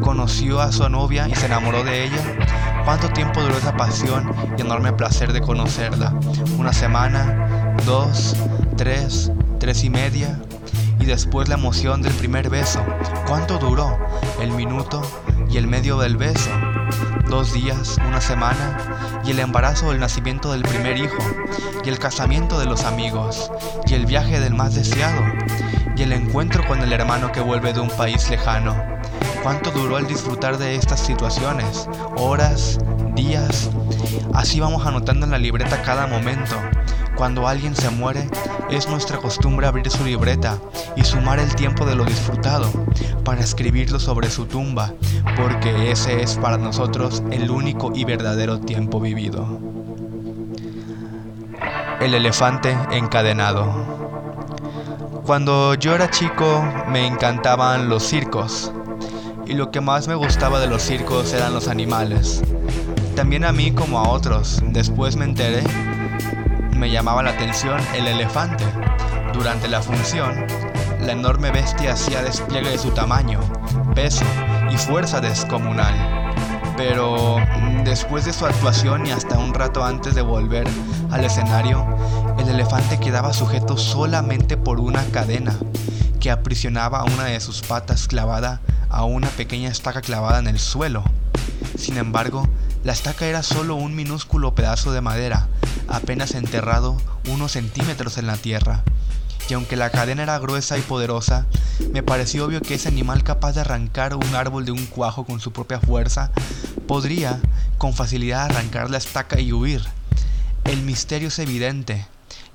conoció 0.00 0.60
a 0.60 0.70
su 0.70 0.88
novia 0.88 1.28
y 1.28 1.34
se 1.34 1.46
enamoró 1.46 1.82
de 1.82 2.04
ella, 2.04 2.22
cuánto 2.84 3.08
tiempo 3.10 3.40
duró 3.40 3.56
esa 3.56 3.76
pasión 3.76 4.32
y 4.56 4.60
enorme 4.60 4.92
placer 4.92 5.32
de 5.32 5.40
conocerla, 5.40 6.14
una 6.58 6.72
semana, 6.72 7.74
dos, 7.86 8.36
tres, 8.76 9.32
tres 9.58 9.82
y 9.84 9.90
media, 9.90 10.40
y 11.00 11.04
después 11.04 11.48
la 11.48 11.56
emoción 11.56 12.02
del 12.02 12.12
primer 12.14 12.48
beso, 12.48 12.80
cuánto 13.26 13.58
duró, 13.58 13.98
el 14.40 14.52
minuto 14.52 15.02
y 15.50 15.56
el 15.56 15.66
medio 15.66 15.98
del 15.98 16.16
beso, 16.16 16.50
dos 17.28 17.52
días, 17.52 17.96
una 18.06 18.20
semana, 18.20 19.20
y 19.24 19.30
el 19.30 19.40
embarazo 19.40 19.88
o 19.88 19.92
el 19.92 20.00
nacimiento 20.00 20.52
del 20.52 20.62
primer 20.62 20.96
hijo, 20.96 21.16
y 21.84 21.88
el 21.88 21.98
casamiento 21.98 22.58
de 22.58 22.66
los 22.66 22.84
amigos, 22.84 23.50
y 23.86 23.94
el 23.94 24.06
viaje 24.06 24.40
del 24.40 24.54
más 24.54 24.74
deseado, 24.74 25.22
y 25.96 26.02
el 26.02 26.12
encuentro 26.12 26.66
con 26.66 26.80
el 26.80 26.92
hermano 26.92 27.32
que 27.32 27.40
vuelve 27.40 27.72
de 27.72 27.80
un 27.80 27.90
país 27.90 28.28
lejano. 28.30 28.76
¿Cuánto 29.42 29.70
duró 29.70 29.98
el 29.98 30.06
disfrutar 30.06 30.58
de 30.58 30.76
estas 30.76 31.00
situaciones? 31.00 31.88
¿Horas? 32.16 32.78
¿Días? 33.14 33.70
Así 34.34 34.60
vamos 34.60 34.86
anotando 34.86 35.26
en 35.26 35.32
la 35.32 35.38
libreta 35.38 35.82
cada 35.82 36.06
momento. 36.06 36.56
Cuando 37.16 37.46
alguien 37.46 37.76
se 37.76 37.90
muere, 37.90 38.28
es 38.70 38.88
nuestra 38.88 39.18
costumbre 39.18 39.66
abrir 39.66 39.90
su 39.90 40.04
libreta 40.04 40.58
y 40.96 41.04
sumar 41.04 41.38
el 41.38 41.54
tiempo 41.54 41.84
de 41.84 41.94
lo 41.94 42.04
disfrutado 42.04 42.70
para 43.24 43.40
escribirlo 43.42 44.00
sobre 44.00 44.30
su 44.30 44.46
tumba, 44.46 44.92
porque 45.36 45.90
ese 45.90 46.22
es 46.22 46.36
para 46.36 46.56
nosotros 46.56 47.22
el 47.30 47.50
único 47.50 47.92
y 47.94 48.04
verdadero 48.04 48.60
tiempo 48.60 49.00
vivido. 49.00 49.46
El 52.00 52.14
elefante 52.14 52.76
encadenado. 52.90 53.70
Cuando 55.24 55.74
yo 55.74 55.94
era 55.94 56.10
chico 56.10 56.64
me 56.88 57.06
encantaban 57.06 57.88
los 57.88 58.02
circos 58.02 58.72
y 59.46 59.54
lo 59.54 59.70
que 59.70 59.80
más 59.80 60.08
me 60.08 60.14
gustaba 60.14 60.58
de 60.60 60.66
los 60.66 60.82
circos 60.82 61.32
eran 61.32 61.52
los 61.54 61.68
animales. 61.68 62.42
También 63.14 63.44
a 63.44 63.52
mí 63.52 63.72
como 63.72 63.98
a 63.98 64.08
otros. 64.08 64.62
Después 64.68 65.16
me 65.16 65.26
enteré, 65.26 65.62
me 66.82 66.90
llamaba 66.90 67.22
la 67.22 67.30
atención 67.30 67.80
el 67.94 68.08
elefante. 68.08 68.64
Durante 69.32 69.68
la 69.68 69.82
función, 69.82 70.44
la 70.98 71.12
enorme 71.12 71.52
bestia 71.52 71.92
hacía 71.92 72.24
despliegue 72.24 72.70
de 72.70 72.78
su 72.78 72.90
tamaño, 72.90 73.38
peso 73.94 74.24
y 74.68 74.76
fuerza 74.76 75.20
descomunal. 75.20 75.94
Pero 76.76 77.36
después 77.84 78.24
de 78.24 78.32
su 78.32 78.46
actuación 78.46 79.06
y 79.06 79.12
hasta 79.12 79.38
un 79.38 79.54
rato 79.54 79.84
antes 79.84 80.16
de 80.16 80.22
volver 80.22 80.66
al 81.12 81.24
escenario, 81.24 81.86
el 82.40 82.48
elefante 82.48 82.98
quedaba 82.98 83.32
sujeto 83.32 83.76
solamente 83.76 84.56
por 84.56 84.80
una 84.80 85.04
cadena 85.12 85.54
que 86.18 86.32
aprisionaba 86.32 87.04
una 87.04 87.26
de 87.26 87.38
sus 87.38 87.62
patas 87.62 88.08
clavada 88.08 88.60
a 88.90 89.04
una 89.04 89.28
pequeña 89.28 89.68
estaca 89.68 90.00
clavada 90.00 90.40
en 90.40 90.48
el 90.48 90.58
suelo. 90.58 91.04
Sin 91.78 91.96
embargo, 91.96 92.48
la 92.82 92.92
estaca 92.92 93.26
era 93.26 93.44
solo 93.44 93.76
un 93.76 93.94
minúsculo 93.94 94.56
pedazo 94.56 94.90
de 94.90 95.00
madera, 95.00 95.46
apenas 95.92 96.34
enterrado 96.34 96.96
unos 97.28 97.52
centímetros 97.52 98.18
en 98.18 98.26
la 98.26 98.36
tierra. 98.36 98.82
Y 99.48 99.54
aunque 99.54 99.76
la 99.76 99.90
cadena 99.90 100.22
era 100.22 100.38
gruesa 100.38 100.78
y 100.78 100.80
poderosa, 100.80 101.46
me 101.92 102.02
pareció 102.02 102.46
obvio 102.46 102.62
que 102.62 102.74
ese 102.74 102.88
animal 102.88 103.22
capaz 103.22 103.52
de 103.52 103.60
arrancar 103.60 104.14
un 104.14 104.34
árbol 104.34 104.64
de 104.64 104.72
un 104.72 104.86
cuajo 104.86 105.24
con 105.24 105.40
su 105.40 105.52
propia 105.52 105.78
fuerza, 105.78 106.30
podría 106.86 107.40
con 107.76 107.92
facilidad 107.92 108.46
arrancar 108.46 108.88
la 108.88 108.98
estaca 108.98 109.38
y 109.38 109.52
huir. 109.52 109.84
El 110.64 110.82
misterio 110.82 111.28
es 111.28 111.38
evidente 111.38 112.06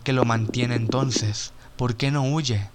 que 0.04 0.14
lo 0.14 0.26
mantiene 0.26 0.76
entonces. 0.76 1.52
¿Por 1.76 1.96
qué 1.96 2.10
no 2.10 2.24
huye? 2.24 2.68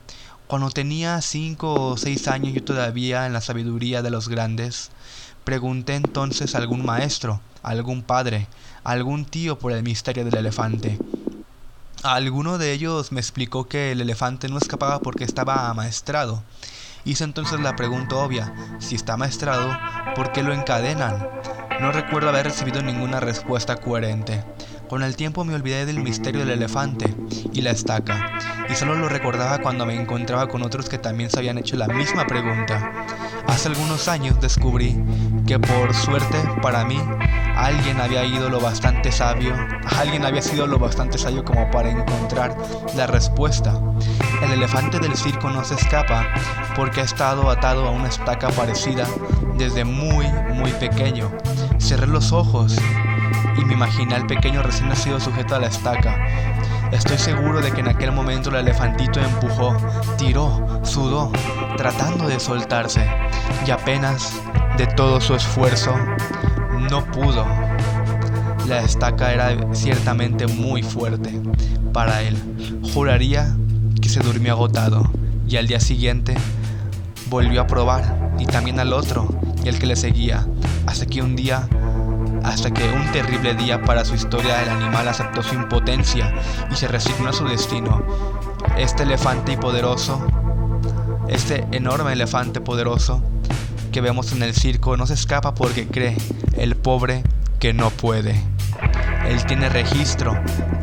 Cuando 0.46 0.70
tenía 0.70 1.20
cinco 1.22 1.74
o 1.74 1.96
seis 1.96 2.28
años 2.28 2.54
yo 2.54 2.62
todavía 2.62 3.26
en 3.26 3.32
la 3.32 3.40
sabiduría 3.40 4.02
de 4.02 4.10
los 4.10 4.28
grandes, 4.28 4.90
pregunté 5.42 5.96
entonces 5.96 6.54
a 6.54 6.58
algún 6.58 6.84
maestro, 6.84 7.40
a 7.62 7.70
algún 7.70 8.02
padre, 8.02 8.46
algún 8.84 9.24
tío 9.24 9.58
por 9.58 9.72
el 9.72 9.82
misterio 9.82 10.24
del 10.24 10.36
elefante. 10.36 10.98
alguno 12.02 12.58
de 12.58 12.72
ellos 12.72 13.12
me 13.12 13.20
explicó 13.20 13.68
que 13.68 13.92
el 13.92 14.00
elefante 14.00 14.48
no 14.48 14.58
escapaba 14.58 15.00
porque 15.00 15.24
estaba 15.24 15.68
amaestrado. 15.68 16.42
Hice 17.04 17.24
entonces 17.24 17.60
la 17.60 17.76
pregunta 17.76 18.16
obvia, 18.16 18.52
si 18.78 18.96
está 18.96 19.14
amaestrado, 19.14 19.76
¿por 20.16 20.32
qué 20.32 20.42
lo 20.42 20.52
encadenan? 20.52 21.28
No 21.80 21.92
recuerdo 21.92 22.28
haber 22.28 22.46
recibido 22.46 22.82
ninguna 22.82 23.20
respuesta 23.20 23.76
coherente. 23.76 24.44
Con 24.88 25.02
el 25.02 25.16
tiempo 25.16 25.44
me 25.44 25.54
olvidé 25.54 25.86
del 25.86 26.00
misterio 26.00 26.40
del 26.40 26.50
elefante 26.50 27.14
y 27.52 27.62
la 27.62 27.70
estaca, 27.70 28.38
y 28.68 28.74
solo 28.74 28.94
lo 28.94 29.08
recordaba 29.08 29.58
cuando 29.58 29.86
me 29.86 30.00
encontraba 30.00 30.48
con 30.48 30.62
otros 30.62 30.88
que 30.88 30.98
también 30.98 31.30
se 31.30 31.38
habían 31.38 31.58
hecho 31.58 31.76
la 31.76 31.88
misma 31.88 32.26
pregunta. 32.26 32.92
Hace 33.46 33.68
algunos 33.68 34.06
años 34.08 34.40
descubrí 34.40 34.96
que 35.46 35.58
por 35.58 35.94
suerte 35.94 36.36
para 36.60 36.84
mí 36.84 37.00
alguien 37.62 38.00
había 38.00 38.24
ido 38.24 38.48
lo 38.48 38.60
bastante 38.60 39.12
sabio, 39.12 39.54
alguien 39.96 40.24
había 40.24 40.42
sido 40.42 40.66
lo 40.66 40.78
bastante 40.78 41.16
sabio 41.16 41.44
como 41.44 41.70
para 41.70 41.90
encontrar 41.90 42.56
la 42.96 43.06
respuesta. 43.06 43.78
El 44.42 44.50
elefante 44.52 44.98
del 44.98 45.16
circo 45.16 45.48
no 45.48 45.64
se 45.64 45.76
escapa 45.76 46.26
porque 46.74 47.00
ha 47.00 47.04
estado 47.04 47.48
atado 47.48 47.86
a 47.86 47.90
una 47.92 48.08
estaca 48.08 48.48
parecida 48.50 49.06
desde 49.56 49.84
muy, 49.84 50.26
muy 50.54 50.72
pequeño. 50.72 51.30
Cerré 51.78 52.08
los 52.08 52.32
ojos 52.32 52.76
y 53.56 53.64
me 53.64 53.74
imaginé 53.74 54.16
al 54.16 54.26
pequeño 54.26 54.62
recién 54.62 54.88
nacido 54.88 55.20
sujeto 55.20 55.54
a 55.54 55.60
la 55.60 55.68
estaca. 55.68 56.16
Estoy 56.90 57.16
seguro 57.16 57.60
de 57.60 57.70
que 57.70 57.80
en 57.80 57.88
aquel 57.88 58.10
momento 58.10 58.50
el 58.50 58.56
elefantito 58.56 59.20
empujó, 59.20 59.76
tiró, 60.18 60.80
sudó, 60.82 61.30
tratando 61.76 62.26
de 62.26 62.38
soltarse, 62.40 63.08
y 63.66 63.70
apenas 63.70 64.34
de 64.76 64.86
todo 64.88 65.20
su 65.20 65.34
esfuerzo, 65.34 65.94
no 66.90 67.04
pudo. 67.06 67.44
La 68.66 68.80
estaca 68.80 69.32
era 69.32 69.74
ciertamente 69.74 70.46
muy 70.46 70.82
fuerte 70.82 71.40
para 71.92 72.22
él. 72.22 72.36
Juraría 72.94 73.56
que 74.00 74.08
se 74.08 74.20
durmió 74.20 74.52
agotado 74.52 75.10
y 75.48 75.56
al 75.56 75.66
día 75.66 75.80
siguiente 75.80 76.34
volvió 77.28 77.62
a 77.62 77.66
probar 77.66 78.34
y 78.38 78.46
también 78.46 78.80
al 78.80 78.92
otro 78.92 79.28
y 79.64 79.68
el 79.68 79.78
que 79.78 79.86
le 79.86 79.96
seguía, 79.96 80.46
hasta 80.86 81.06
que 81.06 81.22
un 81.22 81.36
día 81.36 81.68
hasta 82.44 82.72
que 82.72 82.82
un 82.90 83.10
terrible 83.12 83.54
día 83.54 83.82
para 83.82 84.04
su 84.04 84.14
historia 84.14 84.62
el 84.62 84.68
animal 84.68 85.06
aceptó 85.06 85.42
su 85.42 85.54
impotencia 85.54 86.34
y 86.70 86.74
se 86.74 86.88
resignó 86.88 87.28
a 87.28 87.32
su 87.32 87.44
destino. 87.44 88.02
Este 88.76 89.04
elefante 89.04 89.52
y 89.52 89.56
poderoso, 89.56 90.20
este 91.28 91.66
enorme 91.70 92.12
elefante 92.12 92.60
poderoso 92.60 93.22
que 93.92 94.00
vemos 94.00 94.32
en 94.32 94.42
el 94.42 94.54
circo 94.54 94.96
no 94.96 95.06
se 95.06 95.14
escapa 95.14 95.54
porque 95.54 95.86
cree, 95.86 96.16
el 96.56 96.76
pobre 96.76 97.22
que 97.60 97.74
no 97.74 97.90
puede. 97.90 98.40
Él 99.28 99.44
tiene 99.44 99.68
registro 99.68 100.34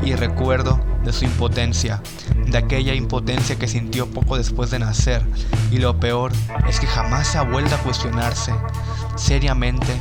y 0.03 0.13
recuerdo 0.13 0.79
de 1.03 1.11
su 1.11 1.25
impotencia, 1.25 2.01
de 2.45 2.57
aquella 2.57 2.93
impotencia 2.93 3.57
que 3.57 3.67
sintió 3.67 4.07
poco 4.07 4.37
después 4.37 4.69
de 4.69 4.79
nacer, 4.79 5.23
y 5.71 5.77
lo 5.77 5.99
peor 5.99 6.31
es 6.69 6.79
que 6.79 6.85
jamás 6.85 7.27
se 7.27 7.39
ha 7.39 7.41
vuelto 7.41 7.75
a 7.75 7.79
cuestionarse 7.79 8.53
seriamente 9.15 9.91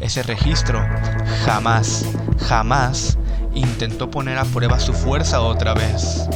ese 0.00 0.22
registro 0.22 0.80
jamás, 1.44 2.06
jamás 2.38 3.18
intentó 3.54 4.10
poner 4.10 4.38
a 4.38 4.44
prueba 4.44 4.78
su 4.78 4.92
fuerza 4.92 5.40
otra 5.40 5.74
vez. 5.74 6.28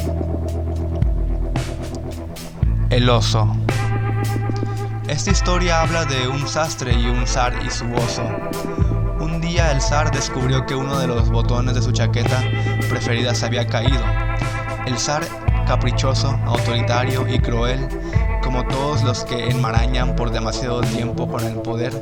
El 2.90 3.08
oso. 3.08 3.56
Esta 5.08 5.30
historia 5.30 5.82
habla 5.82 6.04
de 6.04 6.26
un 6.26 6.48
sastre 6.48 6.92
y 6.92 7.06
un 7.06 7.28
zar 7.28 7.54
y 7.64 7.70
su 7.70 7.84
oso. 7.94 8.24
Un 9.20 9.40
día 9.40 9.70
el 9.70 9.80
zar 9.80 10.10
descubrió 10.10 10.66
que 10.66 10.74
uno 10.74 10.98
de 10.98 11.06
los 11.06 11.30
botones 11.30 11.76
de 11.76 11.82
su 11.82 11.92
chaqueta 11.92 12.42
preferida 12.88 13.32
se 13.32 13.46
había 13.46 13.68
caído. 13.68 14.02
El 14.84 14.98
zar, 14.98 15.22
caprichoso, 15.64 16.30
autoritario 16.44 17.24
y 17.28 17.38
cruel, 17.38 17.86
como 18.42 18.66
todos 18.66 19.04
los 19.04 19.24
que 19.24 19.48
enmarañan 19.48 20.16
por 20.16 20.32
demasiado 20.32 20.80
tiempo 20.80 21.28
con 21.28 21.44
el 21.44 21.54
poder, 21.62 21.92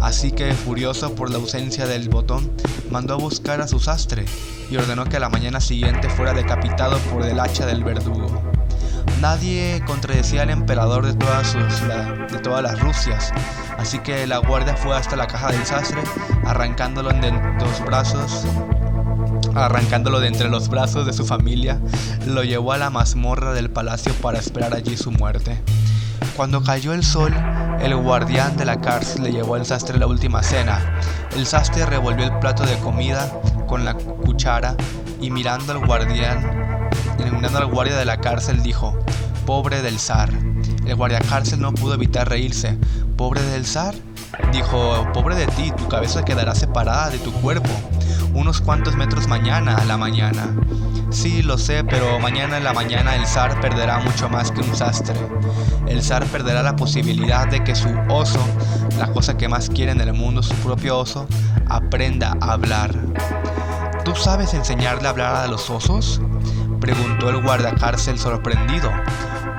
así 0.00 0.32
que 0.32 0.52
furioso 0.52 1.14
por 1.14 1.30
la 1.30 1.36
ausencia 1.36 1.86
del 1.86 2.08
botón, 2.08 2.50
mandó 2.90 3.14
a 3.14 3.18
buscar 3.18 3.60
a 3.60 3.68
su 3.68 3.78
sastre 3.78 4.24
y 4.68 4.76
ordenó 4.76 5.04
que 5.04 5.18
a 5.18 5.20
la 5.20 5.28
mañana 5.28 5.60
siguiente 5.60 6.10
fuera 6.10 6.32
decapitado 6.32 6.98
por 7.12 7.24
el 7.24 7.38
hacha 7.38 7.66
del 7.66 7.84
verdugo. 7.84 8.57
Nadie 9.20 9.82
contradecía 9.86 10.42
al 10.42 10.50
emperador 10.50 11.04
de 11.04 11.14
todas, 11.14 11.54
de 11.54 12.38
todas 12.38 12.62
las 12.62 12.80
Rusias, 12.80 13.32
así 13.76 13.98
que 13.98 14.26
la 14.26 14.38
guardia 14.38 14.76
fue 14.76 14.96
hasta 14.96 15.16
la 15.16 15.26
caja 15.26 15.50
del 15.50 15.64
sastre, 15.66 16.00
arrancándolo 16.44 17.10
en 17.10 17.58
dos 17.58 17.84
brazos 17.84 18.46
arrancándolo 19.54 20.20
de 20.20 20.28
entre 20.28 20.48
los 20.48 20.68
brazos 20.68 21.06
de 21.06 21.12
su 21.12 21.24
familia, 21.24 21.80
lo 22.26 22.44
llevó 22.44 22.72
a 22.72 22.78
la 22.78 22.90
mazmorra 22.90 23.52
del 23.52 23.70
palacio 23.70 24.12
para 24.14 24.38
esperar 24.38 24.74
allí 24.74 24.96
su 24.96 25.10
muerte. 25.10 25.60
Cuando 26.36 26.62
cayó 26.62 26.92
el 26.92 27.02
sol, 27.02 27.34
el 27.80 27.96
guardián 27.96 28.56
de 28.56 28.64
la 28.64 28.80
cárcel 28.80 29.24
le 29.24 29.32
llevó 29.32 29.56
al 29.56 29.66
sastre 29.66 29.98
la 29.98 30.06
última 30.06 30.42
cena. 30.42 30.80
El 31.36 31.46
sastre 31.46 31.86
revolvió 31.86 32.24
el 32.24 32.38
plato 32.38 32.64
de 32.64 32.78
comida 32.78 33.32
con 33.66 33.84
la 33.84 33.94
cuchara 33.94 34.76
y 35.20 35.30
mirando 35.30 35.72
al 35.72 35.84
guardián, 35.84 36.67
mirando 37.24 37.58
al 37.58 37.66
guardia 37.66 37.96
de 37.96 38.04
la 38.04 38.20
cárcel 38.20 38.62
dijo, 38.62 38.98
pobre 39.46 39.82
del 39.82 39.98
zar. 39.98 40.30
El 40.86 40.96
guardia 40.96 41.20
cárcel 41.20 41.60
no 41.60 41.72
pudo 41.72 41.94
evitar 41.94 42.28
reírse. 42.28 42.78
¿Pobre 43.16 43.42
del 43.42 43.66
zar? 43.66 43.94
Dijo, 44.52 45.06
pobre 45.12 45.34
de 45.34 45.46
ti, 45.46 45.72
tu 45.76 45.88
cabeza 45.88 46.24
quedará 46.24 46.54
separada 46.54 47.10
de 47.10 47.18
tu 47.18 47.32
cuerpo 47.32 47.70
unos 48.34 48.60
cuantos 48.60 48.94
metros 48.94 49.26
mañana 49.26 49.76
a 49.76 49.84
la 49.84 49.96
mañana. 49.96 50.54
Sí, 51.10 51.42
lo 51.42 51.58
sé, 51.58 51.84
pero 51.84 52.18
mañana 52.20 52.58
en 52.58 52.64
la 52.64 52.72
mañana 52.72 53.16
el 53.16 53.26
zar 53.26 53.60
perderá 53.60 53.98
mucho 53.98 54.28
más 54.28 54.52
que 54.52 54.60
un 54.60 54.76
sastre. 54.76 55.16
El 55.86 56.02
zar 56.02 56.24
perderá 56.26 56.62
la 56.62 56.76
posibilidad 56.76 57.48
de 57.48 57.64
que 57.64 57.74
su 57.74 57.88
oso, 58.08 58.40
la 58.98 59.08
cosa 59.08 59.36
que 59.36 59.48
más 59.48 59.68
quiere 59.68 59.92
en 59.92 60.00
el 60.00 60.12
mundo, 60.12 60.42
su 60.42 60.54
propio 60.56 60.98
oso, 60.98 61.26
aprenda 61.68 62.36
a 62.40 62.52
hablar. 62.52 62.94
¿Tú 64.04 64.14
sabes 64.14 64.54
enseñarle 64.54 65.08
a 65.08 65.10
hablar 65.10 65.36
a 65.36 65.46
los 65.48 65.68
osos? 65.70 66.20
Preguntó 66.80 67.30
el 67.30 67.42
guardacárcel 67.42 68.18
sorprendido. 68.18 68.90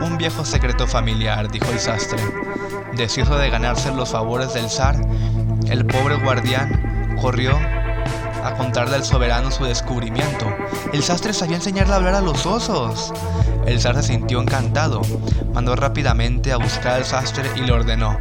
Un 0.02 0.18
viejo 0.18 0.46
secreto 0.46 0.88
familiar, 0.88 1.52
dijo 1.52 1.70
el 1.72 1.80
sastre. 1.80 2.20
Deseoso 2.94 3.38
de 3.38 3.50
ganarse 3.50 3.94
los 3.94 4.12
favores 4.12 4.54
del 4.54 4.70
zar, 4.70 4.96
el 5.68 5.86
pobre 5.86 6.16
guardián 6.16 7.18
corrió 7.22 7.58
a 8.44 8.54
contarle 8.58 8.96
al 8.96 9.04
soberano 9.04 9.52
su 9.52 9.66
descubrimiento. 9.66 10.46
El 10.94 11.04
sastre 11.04 11.34
sabía 11.34 11.58
enseñarle 11.58 11.94
a 11.94 11.98
hablar 11.98 12.16
a 12.16 12.22
los 12.22 12.46
osos. 12.46 13.14
El 13.66 13.80
zar 13.82 13.96
se 13.96 14.04
sintió 14.04 14.42
encantado. 14.42 15.02
Mandó 15.54 15.76
rápidamente 15.76 16.54
a 16.54 16.58
buscar 16.58 16.94
al 16.94 17.06
sastre 17.06 17.50
y 17.56 17.62
le 17.62 17.72
ordenó: 17.74 18.18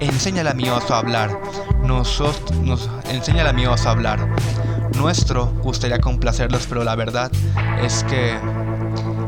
Enséñale 0.00 0.50
a 0.50 0.54
mi 0.54 0.68
oso 0.68 0.94
a 0.94 0.98
hablar. 0.98 1.40
Nosotros, 1.82 2.58
nos, 2.58 2.90
enséñale 3.10 3.48
a 3.48 3.52
mi 3.52 3.66
oso 3.66 3.88
a 3.88 3.92
hablar. 3.92 4.28
Nuestro 4.96 5.46
gustaría 5.62 5.98
complacerlos, 5.98 6.66
pero 6.66 6.84
la 6.84 6.94
verdad 6.94 7.30
es 7.82 8.04
que 8.04 8.38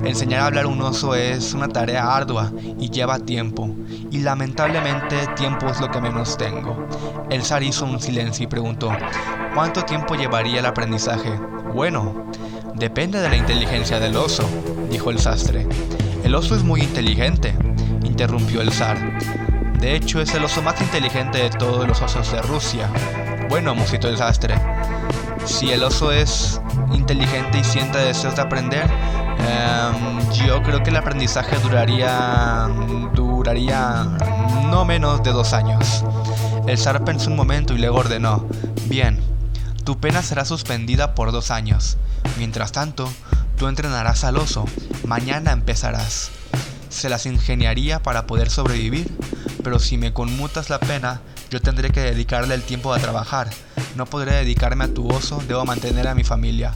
enseñar 0.04 0.40
a 0.40 0.46
hablar 0.46 0.66
un 0.66 0.80
oso 0.82 1.14
es 1.14 1.54
una 1.54 1.68
tarea 1.68 2.14
ardua 2.14 2.52
y 2.78 2.90
lleva 2.90 3.18
tiempo. 3.18 3.74
Y 4.10 4.18
lamentablemente 4.18 5.26
tiempo 5.36 5.68
es 5.68 5.80
lo 5.80 5.90
que 5.90 6.00
menos 6.00 6.36
tengo. 6.36 6.86
El 7.30 7.42
zar 7.42 7.62
hizo 7.62 7.84
un 7.84 8.00
silencio 8.00 8.44
y 8.44 8.46
preguntó, 8.46 8.90
¿Cuánto 9.54 9.84
tiempo 9.84 10.14
llevaría 10.14 10.60
el 10.60 10.66
aprendizaje? 10.66 11.30
Bueno, 11.72 12.26
depende 12.74 13.20
de 13.20 13.28
la 13.28 13.36
inteligencia 13.36 14.00
del 14.00 14.16
oso, 14.16 14.48
dijo 14.90 15.10
el 15.10 15.18
sastre. 15.18 15.66
El 16.24 16.34
oso 16.34 16.56
es 16.56 16.62
muy 16.62 16.80
inteligente, 16.80 17.54
interrumpió 18.04 18.60
el 18.60 18.72
zar. 18.72 18.98
De 19.78 19.94
hecho, 19.94 20.20
es 20.20 20.34
el 20.34 20.44
oso 20.44 20.62
más 20.62 20.80
inteligente 20.80 21.38
de 21.38 21.50
todos 21.50 21.86
los 21.86 22.00
osos 22.00 22.32
de 22.32 22.42
Rusia. 22.42 22.90
Bueno, 23.48 23.74
musitó 23.74 24.08
el 24.08 24.16
sastre. 24.16 24.54
Si 25.46 25.70
el 25.70 25.82
oso 25.82 26.10
es 26.10 26.60
inteligente 26.92 27.58
y 27.58 27.64
siente 27.64 27.98
deseos 27.98 28.34
de 28.34 28.42
aprender, 28.42 28.90
em, 29.38 30.32
yo 30.46 30.62
creo 30.62 30.82
que 30.82 30.90
el 30.90 30.96
aprendizaje 30.96 31.56
duraría. 31.58 32.68
duraría 33.14 34.04
no 34.70 34.84
menos 34.84 35.22
de 35.22 35.32
dos 35.32 35.52
años. 35.52 36.02
El 36.66 36.78
zar 36.78 37.04
pensó 37.04 37.30
un 37.30 37.36
momento 37.36 37.74
y 37.74 37.78
luego 37.78 37.98
ordenó: 37.98 38.46
Bien, 38.86 39.20
tu 39.84 39.98
pena 39.98 40.22
será 40.22 40.44
suspendida 40.44 41.14
por 41.14 41.30
dos 41.30 41.50
años. 41.50 41.98
Mientras 42.38 42.72
tanto, 42.72 43.08
tú 43.58 43.68
entrenarás 43.68 44.24
al 44.24 44.38
oso. 44.38 44.64
Mañana 45.06 45.52
empezarás. 45.52 46.30
Se 46.88 47.08
las 47.08 47.26
ingeniaría 47.26 48.02
para 48.02 48.26
poder 48.26 48.50
sobrevivir, 48.50 49.12
pero 49.62 49.78
si 49.78 49.98
me 49.98 50.12
conmutas 50.12 50.70
la 50.70 50.80
pena, 50.80 51.20
yo 51.54 51.60
tendré 51.60 51.90
que 51.90 52.00
dedicarle 52.00 52.52
el 52.56 52.64
tiempo 52.64 52.92
a 52.92 52.98
trabajar. 52.98 53.48
No 53.94 54.06
podré 54.06 54.32
dedicarme 54.32 54.82
a 54.82 54.92
tu 54.92 55.06
oso, 55.06 55.40
debo 55.46 55.64
mantener 55.64 56.08
a 56.08 56.14
mi 56.16 56.24
familia. 56.24 56.74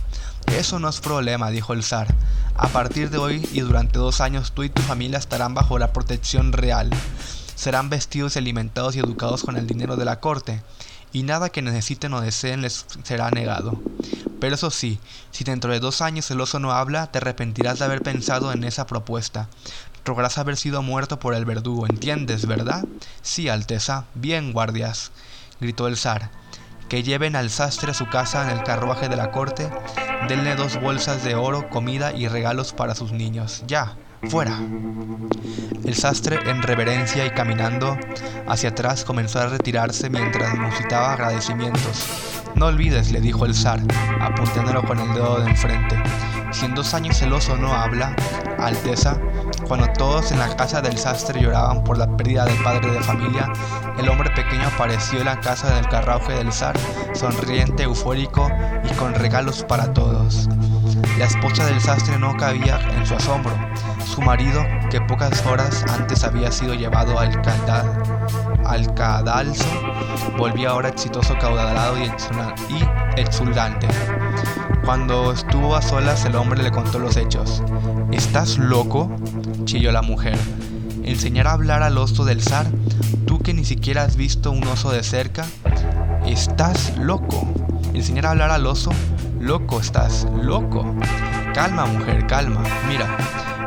Eso 0.56 0.78
no 0.78 0.88
es 0.88 1.00
problema, 1.00 1.50
dijo 1.50 1.72
el 1.72 1.82
zar. 1.82 2.14
A 2.54 2.68
partir 2.68 3.10
de 3.10 3.18
hoy 3.18 3.48
y 3.52 3.58
durante 3.58 3.98
dos 3.98 4.20
años 4.20 4.52
tú 4.52 4.62
y 4.62 4.70
tu 4.70 4.80
familia 4.82 5.18
estarán 5.18 5.52
bajo 5.52 5.80
la 5.80 5.92
protección 5.92 6.52
real. 6.52 6.90
Serán 7.56 7.90
vestidos 7.90 8.36
alimentados 8.36 8.94
y 8.94 9.00
educados 9.00 9.42
con 9.42 9.56
el 9.56 9.66
dinero 9.66 9.96
de 9.96 10.04
la 10.04 10.20
corte, 10.20 10.62
y 11.12 11.24
nada 11.24 11.48
que 11.48 11.60
necesiten 11.60 12.14
o 12.14 12.20
deseen 12.20 12.62
les 12.62 12.86
será 13.02 13.32
negado. 13.32 13.82
Pero 14.38 14.54
eso 14.54 14.70
sí, 14.70 15.00
si 15.32 15.42
dentro 15.42 15.72
de 15.72 15.80
dos 15.80 16.02
años 16.02 16.30
el 16.30 16.40
oso 16.40 16.60
no 16.60 16.70
habla, 16.70 17.10
te 17.10 17.18
arrepentirás 17.18 17.80
de 17.80 17.86
haber 17.86 18.02
pensado 18.02 18.52
en 18.52 18.62
esa 18.62 18.86
propuesta. 18.86 19.48
Rogarás 20.04 20.38
haber 20.38 20.56
sido 20.56 20.82
muerto 20.82 21.18
por 21.18 21.34
el 21.34 21.44
verdugo, 21.44 21.86
¿entiendes, 21.86 22.46
verdad? 22.46 22.84
Sí, 23.22 23.48
Alteza. 23.48 24.04
Bien, 24.14 24.52
guardias, 24.52 25.12
gritó 25.60 25.86
el 25.86 25.96
zar. 25.96 26.30
Que 26.88 27.02
lleven 27.02 27.36
al 27.36 27.50
sastre 27.50 27.90
a 27.90 27.94
su 27.94 28.08
casa 28.08 28.42
en 28.42 28.56
el 28.56 28.64
carruaje 28.64 29.08
de 29.08 29.16
la 29.16 29.30
corte, 29.30 29.70
denle 30.28 30.56
dos 30.56 30.80
bolsas 30.80 31.22
de 31.22 31.34
oro, 31.34 31.68
comida 31.68 32.12
y 32.12 32.28
regalos 32.28 32.72
para 32.72 32.94
sus 32.94 33.12
niños. 33.12 33.62
Ya, 33.66 33.96
fuera. 34.30 34.58
El 35.84 35.94
sastre, 35.94 36.38
en 36.50 36.62
reverencia 36.62 37.26
y 37.26 37.30
caminando 37.30 37.98
hacia 38.46 38.70
atrás, 38.70 39.04
comenzó 39.04 39.40
a 39.40 39.48
retirarse 39.48 40.08
mientras 40.08 40.54
musitaba 40.56 41.12
agradecimientos. 41.12 42.06
No 42.54 42.66
olvides, 42.66 43.12
le 43.12 43.20
dijo 43.20 43.44
el 43.44 43.54
zar, 43.54 43.80
apuntándolo 44.20 44.82
con 44.82 44.98
el 44.98 45.12
dedo 45.12 45.40
de 45.40 45.50
enfrente. 45.50 46.02
Si 46.52 46.64
en 46.64 46.74
dos 46.74 46.94
años 46.94 47.20
el 47.20 47.32
oso 47.32 47.56
no 47.56 47.74
habla, 47.74 48.16
Alteza, 48.58 49.20
cuando 49.68 49.86
todos 49.88 50.32
en 50.32 50.38
la 50.38 50.56
casa 50.56 50.80
del 50.80 50.96
sastre 50.96 51.42
lloraban 51.42 51.84
por 51.84 51.98
la 51.98 52.16
pérdida 52.16 52.46
del 52.46 52.56
padre 52.62 52.90
de 52.90 53.02
familia, 53.02 53.52
el 53.98 54.08
hombre 54.08 54.30
pequeño 54.30 54.66
apareció 54.66 55.18
en 55.18 55.26
la 55.26 55.38
casa 55.40 55.74
del 55.74 55.86
carruaje 55.88 56.32
del 56.32 56.50
zar, 56.50 56.74
sonriente, 57.12 57.82
eufórico 57.82 58.50
y 58.82 58.94
con 58.94 59.14
regalos 59.14 59.64
para 59.64 59.92
todos. 59.92 60.48
La 61.18 61.26
esposa 61.26 61.66
del 61.66 61.80
sastre 61.82 62.18
no 62.18 62.34
cabía 62.36 62.80
en 62.96 63.04
su 63.06 63.14
asombro. 63.14 63.52
Su 64.06 64.22
marido, 64.22 64.64
que 64.90 65.02
pocas 65.02 65.44
horas 65.44 65.84
antes 65.90 66.24
había 66.24 66.50
sido 66.50 66.72
llevado 66.72 67.18
al, 67.18 67.30
al 68.64 68.94
cadalso, 68.94 69.68
volvía 70.38 70.70
ahora 70.70 70.88
exitoso, 70.88 71.36
caudalado 71.38 71.96
y 71.98 73.20
exultante. 73.20 73.86
Cuando 74.84 75.32
estuvo 75.32 75.76
a 75.76 75.82
solas, 75.82 76.24
el 76.24 76.34
hombre 76.34 76.62
le 76.62 76.70
contó 76.70 76.98
los 76.98 77.16
hechos. 77.16 77.62
¿Estás 78.10 78.58
loco? 78.58 79.10
chilló 79.64 79.92
la 79.92 80.02
mujer. 80.02 80.38
¿Enseñar 81.04 81.46
a 81.46 81.52
hablar 81.52 81.82
al 81.82 81.98
oso 81.98 82.24
del 82.24 82.42
zar? 82.42 82.66
¿Tú 83.26 83.38
que 83.40 83.54
ni 83.54 83.64
siquiera 83.64 84.04
has 84.04 84.16
visto 84.16 84.50
un 84.50 84.66
oso 84.66 84.90
de 84.90 85.02
cerca? 85.02 85.46
¿Estás 86.26 86.96
loco? 86.98 87.46
¿Enseñar 87.94 88.26
a 88.26 88.30
hablar 88.30 88.50
al 88.50 88.66
oso? 88.66 88.90
Loco 89.40 89.80
estás, 89.80 90.26
loco. 90.42 90.84
Calma, 91.54 91.86
mujer, 91.86 92.26
calma. 92.26 92.62
Mira, 92.88 93.16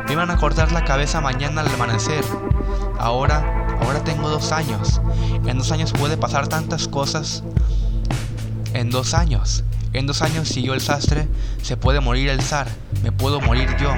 me 0.06 0.12
iban 0.12 0.30
a 0.30 0.36
cortar 0.36 0.72
la 0.72 0.84
cabeza 0.84 1.20
mañana 1.20 1.60
al 1.62 1.68
amanecer. 1.68 2.24
Ahora, 2.98 3.66
ahora 3.80 4.02
tengo 4.04 4.28
dos 4.28 4.52
años. 4.52 5.00
En 5.46 5.58
dos 5.58 5.72
años 5.72 5.92
puede 5.92 6.16
pasar 6.16 6.48
tantas 6.48 6.88
cosas. 6.88 7.42
En 8.74 8.90
dos 8.90 9.14
años. 9.14 9.64
En 9.94 10.06
dos 10.06 10.22
años, 10.22 10.48
siguió 10.48 10.72
el 10.72 10.80
sastre, 10.80 11.28
se 11.62 11.76
puede 11.76 12.00
morir 12.00 12.30
el 12.30 12.40
zar, 12.40 12.66
me 13.02 13.12
puedo 13.12 13.42
morir 13.42 13.68
yo. 13.78 13.92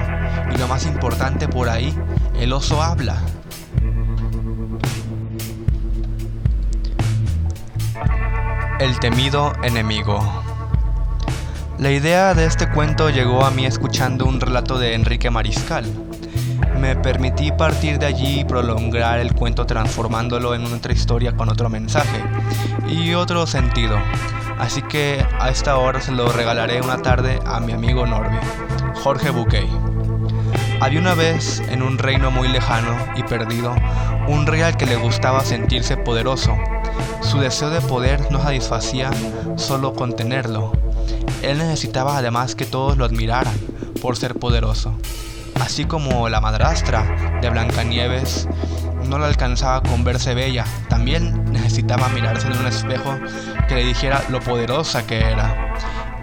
Y 0.53 0.57
lo 0.57 0.67
más 0.67 0.85
importante 0.85 1.47
por 1.47 1.69
ahí, 1.69 1.95
el 2.37 2.51
oso 2.51 2.83
habla. 2.83 3.17
El 8.79 8.99
temido 8.99 9.53
enemigo. 9.63 10.19
La 11.79 11.91
idea 11.91 12.33
de 12.33 12.45
este 12.45 12.69
cuento 12.69 13.09
llegó 13.09 13.45
a 13.45 13.51
mí 13.51 13.65
escuchando 13.65 14.25
un 14.25 14.41
relato 14.41 14.77
de 14.77 14.95
Enrique 14.95 15.29
Mariscal. 15.29 15.85
Me 16.77 16.97
permití 16.97 17.53
partir 17.53 17.99
de 17.99 18.05
allí 18.05 18.41
y 18.41 18.43
prolongar 18.43 19.19
el 19.19 19.33
cuento 19.33 19.65
transformándolo 19.65 20.55
en 20.55 20.65
otra 20.65 20.91
historia 20.91 21.37
con 21.37 21.47
otro 21.47 21.69
mensaje 21.69 22.21
y 22.85 23.13
otro 23.13 23.47
sentido. 23.47 23.97
Así 24.57 24.81
que 24.81 25.25
a 25.39 25.49
esta 25.49 25.77
hora 25.77 26.01
se 26.01 26.11
lo 26.11 26.31
regalaré 26.31 26.81
una 26.81 26.97
tarde 26.97 27.39
a 27.45 27.59
mi 27.59 27.73
amigo 27.73 28.05
Norby, 28.05 28.37
Jorge 29.03 29.29
Bouquet. 29.29 29.67
Había 30.81 30.99
una 30.99 31.13
vez, 31.13 31.61
en 31.69 31.81
un 31.81 31.97
reino 31.97 32.31
muy 32.31 32.47
lejano 32.47 32.95
y 33.15 33.23
perdido, 33.23 33.73
un 34.27 34.45
rey 34.45 34.61
al 34.61 34.77
que 34.77 34.85
le 34.85 34.95
gustaba 34.95 35.43
sentirse 35.43 35.97
poderoso. 35.97 36.57
Su 37.21 37.39
deseo 37.39 37.69
de 37.69 37.81
poder 37.81 38.31
no 38.31 38.41
satisfacía 38.41 39.11
solo 39.55 39.93
con 39.93 40.15
tenerlo. 40.15 40.71
Él 41.41 41.57
necesitaba 41.57 42.17
además 42.17 42.55
que 42.55 42.65
todos 42.65 42.97
lo 42.97 43.05
admiraran 43.05 43.55
por 44.01 44.17
ser 44.17 44.35
poderoso. 44.35 44.93
Así 45.59 45.85
como 45.85 46.27
la 46.29 46.41
madrastra 46.41 47.39
de 47.41 47.49
Blancanieves 47.49 48.47
no 49.07 49.19
le 49.19 49.25
alcanzaba 49.25 49.81
con 49.81 50.03
verse 50.03 50.33
bella, 50.33 50.65
también 50.89 51.51
necesitaba 51.51 52.09
mirarse 52.09 52.47
en 52.47 52.57
un 52.57 52.67
espejo 52.67 53.17
que 53.67 53.75
le 53.75 53.85
dijera 53.85 54.23
lo 54.29 54.39
poderosa 54.39 55.05
que 55.05 55.19
era. 55.19 55.73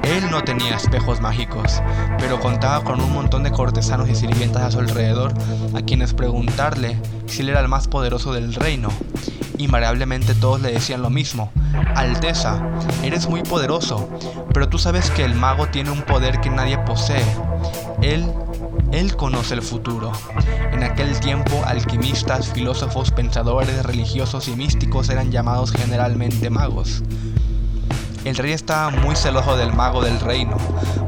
Él 0.03 0.31
no 0.31 0.42
tenía 0.42 0.77
espejos 0.77 1.21
mágicos, 1.21 1.81
pero 2.18 2.40
contaba 2.40 2.83
con 2.83 3.01
un 3.01 3.12
montón 3.12 3.45
de 3.45 3.53
cortesanos 3.53 4.09
y 4.09 4.16
sirvientas 4.16 4.62
a 4.62 4.71
su 4.73 4.81
alrededor 4.81 5.33
a 5.75 5.83
quienes 5.83 6.12
preguntarle 6.12 6.99
si 7.27 7.42
él 7.42 7.51
era 7.51 7.61
el 7.61 7.68
más 7.68 7.87
poderoso 7.87 8.33
del 8.33 8.55
reino. 8.55 8.88
Invariablemente 9.59 10.35
todos 10.35 10.61
le 10.61 10.73
decían 10.73 11.03
lo 11.03 11.11
mismo, 11.11 11.53
Alteza, 11.95 12.61
eres 13.05 13.29
muy 13.29 13.42
poderoso, 13.42 14.09
pero 14.53 14.68
tú 14.68 14.79
sabes 14.79 15.11
que 15.11 15.25
el 15.25 15.37
mago 15.37 15.68
tiene 15.68 15.90
un 15.90 16.03
poder 16.03 16.40
que 16.40 16.51
nadie 16.51 16.79
posee. 16.79 17.25
Él 18.01 18.27
él 18.92 19.16
conoce 19.16 19.55
el 19.55 19.62
futuro. 19.62 20.12
En 20.70 20.83
aquel 20.83 21.18
tiempo, 21.18 21.62
alquimistas, 21.66 22.52
filósofos, 22.52 23.11
pensadores, 23.11 23.83
religiosos 23.85 24.48
y 24.48 24.55
místicos 24.55 25.09
eran 25.09 25.31
llamados 25.31 25.72
generalmente 25.72 26.50
magos. 26.50 27.02
El 28.24 28.37
rey 28.37 28.52
estaba 28.52 28.90
muy 28.90 29.16
celoso 29.16 29.57
del 29.57 29.72
mago 29.72 30.05
del 30.05 30.20
reino, 30.20 30.57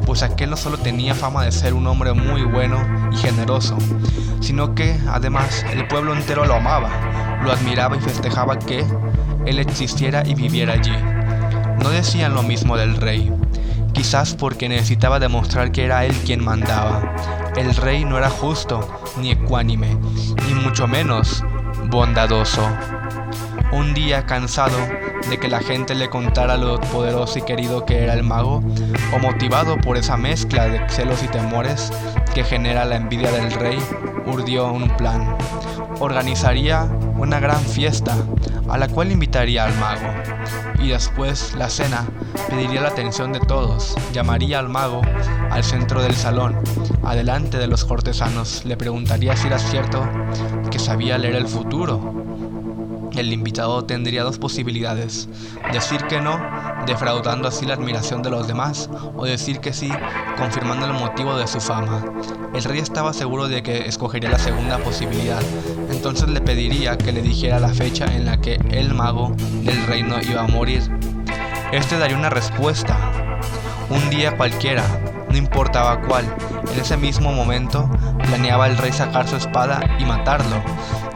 pues 0.04 0.22
aquel 0.22 0.50
no 0.50 0.56
solo 0.56 0.78
tenía 0.78 1.14
fama 1.14 1.44
de 1.44 1.52
ser 1.52 1.72
un 1.72 1.86
hombre 1.86 2.12
muy 2.12 2.42
bueno 2.42 2.78
y 3.12 3.16
generoso, 3.16 3.76
sino 4.40 4.74
que 4.74 4.98
además 5.08 5.64
el 5.70 5.86
pueblo 5.86 6.12
entero 6.12 6.44
lo 6.44 6.54
amaba, 6.54 6.90
lo 7.44 7.52
admiraba 7.52 7.96
y 7.96 8.00
festejaba 8.00 8.58
que 8.58 8.84
él 9.46 9.58
existiera 9.60 10.26
y 10.26 10.34
viviera 10.34 10.72
allí. 10.72 10.96
No 11.82 11.90
decían 11.90 12.34
lo 12.34 12.42
mismo 12.42 12.76
del 12.76 12.96
rey, 12.96 13.32
quizás 13.92 14.34
porque 14.34 14.68
necesitaba 14.68 15.20
demostrar 15.20 15.70
que 15.70 15.84
era 15.84 16.04
él 16.04 16.16
quien 16.24 16.42
mandaba, 16.42 17.14
el 17.56 17.74
rey 17.76 18.04
no 18.04 18.18
era 18.18 18.30
justo, 18.30 18.86
ni 19.18 19.30
ecuánime, 19.30 19.96
ni 20.46 20.54
mucho 20.54 20.86
menos 20.86 21.42
bondadoso. 21.88 22.68
Un 23.72 23.94
día 23.94 24.26
cansado 24.26 24.76
de 25.28 25.38
que 25.38 25.48
la 25.48 25.60
gente 25.60 25.94
le 25.94 26.08
contara 26.08 26.56
lo 26.56 26.80
poderoso 26.80 27.38
y 27.38 27.42
querido 27.42 27.84
que 27.84 28.02
era 28.02 28.14
el 28.14 28.22
mago, 28.22 28.62
o 29.14 29.18
motivado 29.18 29.76
por 29.78 29.96
esa 29.96 30.16
mezcla 30.16 30.66
de 30.66 30.88
celos 30.88 31.22
y 31.22 31.28
temores 31.28 31.90
que 32.34 32.44
genera 32.44 32.84
la 32.84 32.96
envidia 32.96 33.30
del 33.30 33.50
rey, 33.50 33.78
urdió 34.26 34.70
un 34.72 34.88
plan. 34.96 35.36
Organizaría 36.00 36.88
una 37.16 37.40
gran 37.40 37.60
fiesta 37.60 38.16
a 38.68 38.78
la 38.78 38.88
cual 38.88 39.12
invitaría 39.12 39.64
al 39.64 39.74
mago, 39.76 40.08
y 40.80 40.88
después 40.88 41.54
la 41.56 41.70
cena 41.70 42.04
pediría 42.48 42.80
la 42.80 42.88
atención 42.88 43.32
de 43.32 43.40
todos, 43.40 43.94
llamaría 44.12 44.58
al 44.58 44.68
mago 44.68 45.02
al 45.50 45.62
centro 45.62 46.02
del 46.02 46.14
salón, 46.14 46.58
adelante 47.04 47.58
de 47.58 47.68
los 47.68 47.84
cortesanos, 47.84 48.64
le 48.64 48.76
preguntaría 48.76 49.36
si 49.36 49.46
era 49.46 49.58
cierto 49.58 50.06
que 50.70 50.78
sabía 50.78 51.18
leer 51.18 51.36
el 51.36 51.46
futuro. 51.46 52.23
El 53.16 53.32
invitado 53.32 53.84
tendría 53.84 54.24
dos 54.24 54.38
posibilidades, 54.38 55.28
decir 55.72 56.02
que 56.08 56.20
no, 56.20 56.36
defraudando 56.84 57.46
así 57.46 57.64
la 57.64 57.74
admiración 57.74 58.22
de 58.22 58.30
los 58.30 58.48
demás, 58.48 58.90
o 59.16 59.24
decir 59.24 59.60
que 59.60 59.72
sí, 59.72 59.88
confirmando 60.36 60.86
el 60.86 60.94
motivo 60.94 61.36
de 61.36 61.46
su 61.46 61.60
fama. 61.60 62.04
El 62.52 62.64
rey 62.64 62.80
estaba 62.80 63.12
seguro 63.12 63.46
de 63.46 63.62
que 63.62 63.86
escogería 63.86 64.30
la 64.30 64.38
segunda 64.38 64.78
posibilidad, 64.78 65.40
entonces 65.90 66.28
le 66.28 66.40
pediría 66.40 66.98
que 66.98 67.12
le 67.12 67.22
dijera 67.22 67.60
la 67.60 67.72
fecha 67.72 68.06
en 68.06 68.26
la 68.26 68.40
que 68.40 68.54
el 68.70 68.92
mago 68.92 69.32
del 69.62 69.86
reino 69.86 70.16
iba 70.20 70.42
a 70.42 70.48
morir. 70.48 70.82
Este 71.70 71.96
daría 71.96 72.16
una 72.16 72.30
respuesta, 72.30 72.98
un 73.90 74.10
día 74.10 74.36
cualquiera, 74.36 74.84
no 75.30 75.36
importaba 75.36 76.00
cuál. 76.02 76.24
En 76.72 76.80
ese 76.80 76.96
mismo 76.96 77.32
momento 77.32 77.88
planeaba 78.26 78.66
el 78.66 78.76
rey 78.76 78.92
sacar 78.92 79.28
su 79.28 79.36
espada 79.36 79.80
y 80.00 80.04
matarlo. 80.04 80.62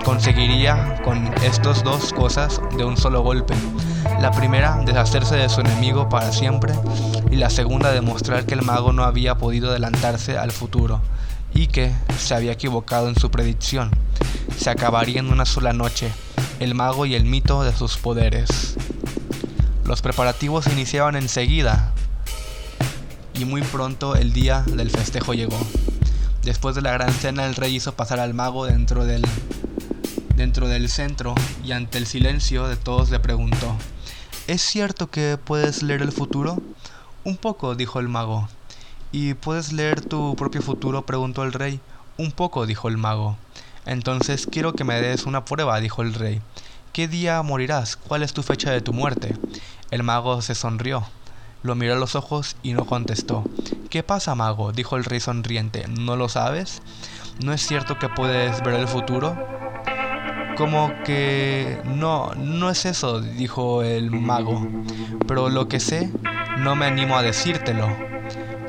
Conseguiría 0.04 1.00
con 1.04 1.32
estas 1.42 1.84
dos 1.84 2.12
cosas 2.12 2.60
de 2.76 2.84
un 2.84 2.96
solo 2.96 3.22
golpe. 3.22 3.54
La 4.20 4.30
primera, 4.30 4.80
deshacerse 4.84 5.36
de 5.36 5.48
su 5.48 5.60
enemigo 5.60 6.08
para 6.08 6.32
siempre, 6.32 6.72
y 7.30 7.36
la 7.36 7.50
segunda, 7.50 7.92
demostrar 7.92 8.46
que 8.46 8.54
el 8.54 8.62
mago 8.62 8.92
no 8.92 9.04
había 9.04 9.36
podido 9.36 9.70
adelantarse 9.70 10.38
al 10.38 10.50
futuro 10.50 11.00
y 11.54 11.66
que 11.66 11.92
se 12.18 12.34
había 12.34 12.52
equivocado 12.52 13.08
en 13.08 13.16
su 13.16 13.30
predicción. 13.30 13.90
Se 14.56 14.70
acabaría 14.70 15.20
en 15.20 15.30
una 15.30 15.44
sola 15.44 15.72
noche, 15.72 16.10
el 16.60 16.74
mago 16.74 17.06
y 17.06 17.14
el 17.14 17.24
mito 17.24 17.62
de 17.62 17.74
sus 17.74 17.96
poderes. 17.96 18.76
Los 19.84 20.02
preparativos 20.02 20.64
se 20.64 20.72
iniciaban 20.72 21.16
enseguida, 21.16 21.92
y 23.34 23.44
muy 23.44 23.62
pronto 23.62 24.16
el 24.16 24.32
día 24.32 24.62
del 24.66 24.90
festejo 24.90 25.32
llegó. 25.34 25.58
Después 26.42 26.74
de 26.74 26.82
la 26.82 26.92
gran 26.92 27.12
cena 27.12 27.46
el 27.46 27.54
rey 27.54 27.76
hizo 27.76 27.92
pasar 27.92 28.20
al 28.20 28.34
mago 28.34 28.66
dentro 28.66 29.04
del, 29.04 29.22
dentro 30.38 30.68
del 30.68 30.88
centro 30.88 31.34
y 31.64 31.72
ante 31.72 31.98
el 31.98 32.06
silencio 32.06 32.68
de 32.68 32.76
todos 32.76 33.10
le 33.10 33.18
preguntó, 33.18 33.76
¿Es 34.46 34.62
cierto 34.62 35.10
que 35.10 35.36
puedes 35.36 35.82
leer 35.82 36.00
el 36.00 36.12
futuro? 36.12 36.62
Un 37.24 37.36
poco, 37.36 37.74
dijo 37.74 37.98
el 37.98 38.08
mago. 38.08 38.48
¿Y 39.10 39.34
puedes 39.34 39.72
leer 39.72 40.00
tu 40.00 40.36
propio 40.36 40.62
futuro? 40.62 41.04
preguntó 41.04 41.42
el 41.42 41.52
rey. 41.52 41.80
Un 42.18 42.30
poco, 42.30 42.66
dijo 42.66 42.88
el 42.88 42.96
mago. 42.96 43.36
Entonces 43.84 44.46
quiero 44.46 44.74
que 44.74 44.84
me 44.84 45.00
des 45.00 45.26
una 45.26 45.44
prueba, 45.44 45.80
dijo 45.80 46.02
el 46.02 46.14
rey. 46.14 46.40
¿Qué 46.92 47.08
día 47.08 47.42
morirás? 47.42 47.96
¿Cuál 47.96 48.22
es 48.22 48.32
tu 48.32 48.44
fecha 48.44 48.70
de 48.70 48.80
tu 48.80 48.92
muerte? 48.92 49.36
El 49.90 50.04
mago 50.04 50.40
se 50.40 50.54
sonrió. 50.54 51.04
Lo 51.64 51.74
miró 51.74 51.94
a 51.94 51.98
los 51.98 52.14
ojos 52.14 52.54
y 52.62 52.74
no 52.74 52.86
contestó. 52.86 53.42
¿Qué 53.90 54.04
pasa, 54.04 54.36
mago? 54.36 54.70
dijo 54.70 54.96
el 54.96 55.04
rey 55.04 55.18
sonriente. 55.18 55.86
¿No 55.88 56.14
lo 56.14 56.28
sabes? 56.28 56.80
¿No 57.42 57.52
es 57.52 57.66
cierto 57.66 57.98
que 57.98 58.08
puedes 58.08 58.62
ver 58.62 58.74
el 58.74 58.86
futuro? 58.86 59.36
Como 60.58 60.92
que 61.04 61.78
no, 61.84 62.34
no 62.34 62.68
es 62.68 62.84
eso, 62.84 63.20
dijo 63.20 63.84
el 63.84 64.10
mago. 64.10 64.66
Pero 65.28 65.50
lo 65.50 65.68
que 65.68 65.78
sé, 65.78 66.10
no 66.58 66.74
me 66.74 66.86
animo 66.86 67.16
a 67.16 67.22
decírtelo. 67.22 67.86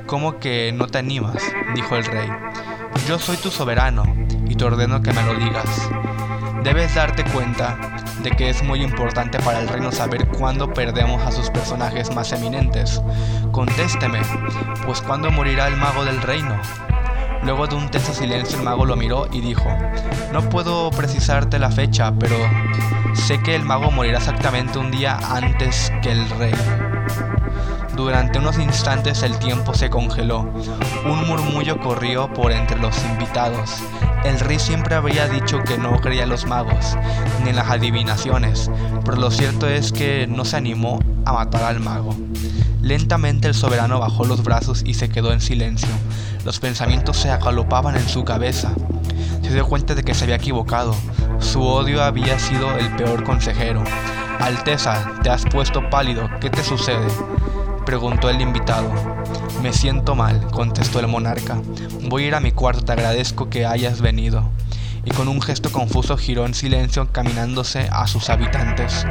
¿Cómo 0.05 0.37
que 0.37 0.71
no 0.71 0.85
te 0.85 0.99
animas? 0.99 1.41
dijo 1.73 1.95
el 1.95 2.05
rey. 2.05 2.29
Yo 3.07 3.17
soy 3.17 3.37
tu 3.37 3.49
soberano 3.49 4.03
y 4.47 4.53
te 4.53 4.63
ordeno 4.65 5.01
que 5.01 5.13
me 5.13 5.23
lo 5.23 5.33
digas. 5.33 5.89
Debes 6.63 6.93
darte 6.93 7.23
cuenta 7.23 7.75
de 8.21 8.29
que 8.31 8.49
es 8.49 8.61
muy 8.61 8.83
importante 8.83 9.39
para 9.39 9.59
el 9.59 9.67
reino 9.67 9.91
saber 9.91 10.27
cuándo 10.27 10.71
perdemos 10.71 11.23
a 11.23 11.31
sus 11.31 11.49
personajes 11.49 12.13
más 12.13 12.31
eminentes. 12.33 13.01
Contésteme, 13.51 14.19
pues 14.85 15.01
cuándo 15.01 15.31
morirá 15.31 15.67
el 15.67 15.77
mago 15.77 16.05
del 16.05 16.21
reino. 16.21 16.55
Luego 17.43 17.67
de 17.67 17.75
un 17.75 17.89
tenso 17.89 18.13
silencio 18.13 18.57
el 18.57 18.63
mago 18.63 18.85
lo 18.85 18.95
miró 18.95 19.27
y 19.31 19.41
dijo, 19.41 19.65
no 20.33 20.47
puedo 20.49 20.91
precisarte 20.91 21.57
la 21.57 21.71
fecha, 21.71 22.13
pero 22.19 22.35
sé 23.13 23.41
que 23.41 23.55
el 23.55 23.63
mago 23.63 23.91
morirá 23.91 24.17
exactamente 24.17 24.77
un 24.77 24.91
día 24.91 25.17
antes 25.23 25.91
que 26.01 26.11
el 26.11 26.29
rey. 26.31 26.53
Durante 27.95 28.39
unos 28.39 28.57
instantes 28.57 29.23
el 29.23 29.37
tiempo 29.39 29.73
se 29.73 29.89
congeló. 29.89 30.49
Un 31.05 31.27
murmullo 31.27 31.79
corrió 31.81 32.33
por 32.33 32.51
entre 32.51 32.79
los 32.79 32.95
invitados. 33.03 33.71
El 34.23 34.39
rey 34.39 34.57
siempre 34.57 34.95
había 34.95 35.27
dicho 35.27 35.61
que 35.63 35.77
no 35.77 35.99
creía 35.99 36.23
en 36.23 36.29
los 36.29 36.45
magos, 36.45 36.97
ni 37.43 37.49
en 37.49 37.55
las 37.55 37.69
adivinaciones, 37.69 38.71
pero 39.03 39.17
lo 39.17 39.31
cierto 39.31 39.67
es 39.67 39.91
que 39.91 40.27
no 40.27 40.45
se 40.45 40.55
animó 40.57 40.99
a 41.25 41.33
matar 41.33 41.63
al 41.63 41.79
mago. 41.79 42.15
Lentamente 42.81 43.47
el 43.49 43.53
soberano 43.53 43.99
bajó 43.99 44.25
los 44.25 44.43
brazos 44.43 44.83
y 44.85 44.93
se 44.93 45.09
quedó 45.09 45.33
en 45.33 45.41
silencio. 45.41 45.89
Los 46.45 46.59
pensamientos 46.59 47.17
se 47.17 47.29
agalopaban 47.29 47.95
en 47.95 48.07
su 48.07 48.23
cabeza. 48.23 48.71
Se 49.41 49.53
dio 49.53 49.67
cuenta 49.67 49.93
de 49.93 50.03
que 50.03 50.13
se 50.13 50.23
había 50.23 50.37
equivocado. 50.37 50.95
Su 51.39 51.61
odio 51.61 52.03
había 52.03 52.39
sido 52.39 52.71
el 52.77 52.95
peor 52.95 53.23
consejero. 53.23 53.83
Alteza, 54.39 55.13
te 55.21 55.29
has 55.29 55.43
puesto 55.45 55.89
pálido, 55.89 56.29
¿qué 56.39 56.49
te 56.49 56.63
sucede? 56.63 57.07
preguntó 57.85 58.29
el 58.29 58.39
invitado. 58.39 58.89
Me 59.61 59.73
siento 59.73 60.15
mal, 60.15 60.47
contestó 60.51 60.99
el 60.99 61.07
monarca. 61.07 61.61
Voy 62.07 62.23
a 62.23 62.27
ir 62.27 62.35
a 62.35 62.39
mi 62.39 62.51
cuarto, 62.51 62.85
te 62.85 62.93
agradezco 62.93 63.49
que 63.49 63.65
hayas 63.65 63.99
venido. 63.99 64.49
Y 65.03 65.11
con 65.11 65.27
un 65.27 65.41
gesto 65.41 65.71
confuso 65.71 66.17
giró 66.17 66.45
en 66.45 66.53
silencio 66.53 67.11
caminándose 67.11 67.89
a 67.91 68.07
sus 68.07 68.29
habitantes. 68.29 69.05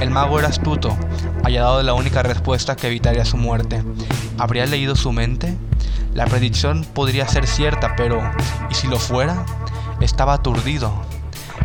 El 0.00 0.10
mago 0.10 0.38
era 0.38 0.48
astuto, 0.48 0.96
había 1.44 1.62
dado 1.62 1.82
la 1.82 1.94
única 1.94 2.22
respuesta 2.22 2.74
que 2.74 2.88
evitaría 2.88 3.24
su 3.24 3.36
muerte. 3.36 3.84
¿Habría 4.38 4.66
leído 4.66 4.96
su 4.96 5.12
mente? 5.12 5.56
La 6.14 6.26
predicción 6.26 6.84
podría 6.84 7.26
ser 7.26 7.46
cierta, 7.46 7.94
pero 7.96 8.20
¿y 8.70 8.74
si 8.74 8.86
lo 8.86 8.98
fuera? 8.98 9.44
Estaba 10.00 10.34
aturdido. 10.34 10.92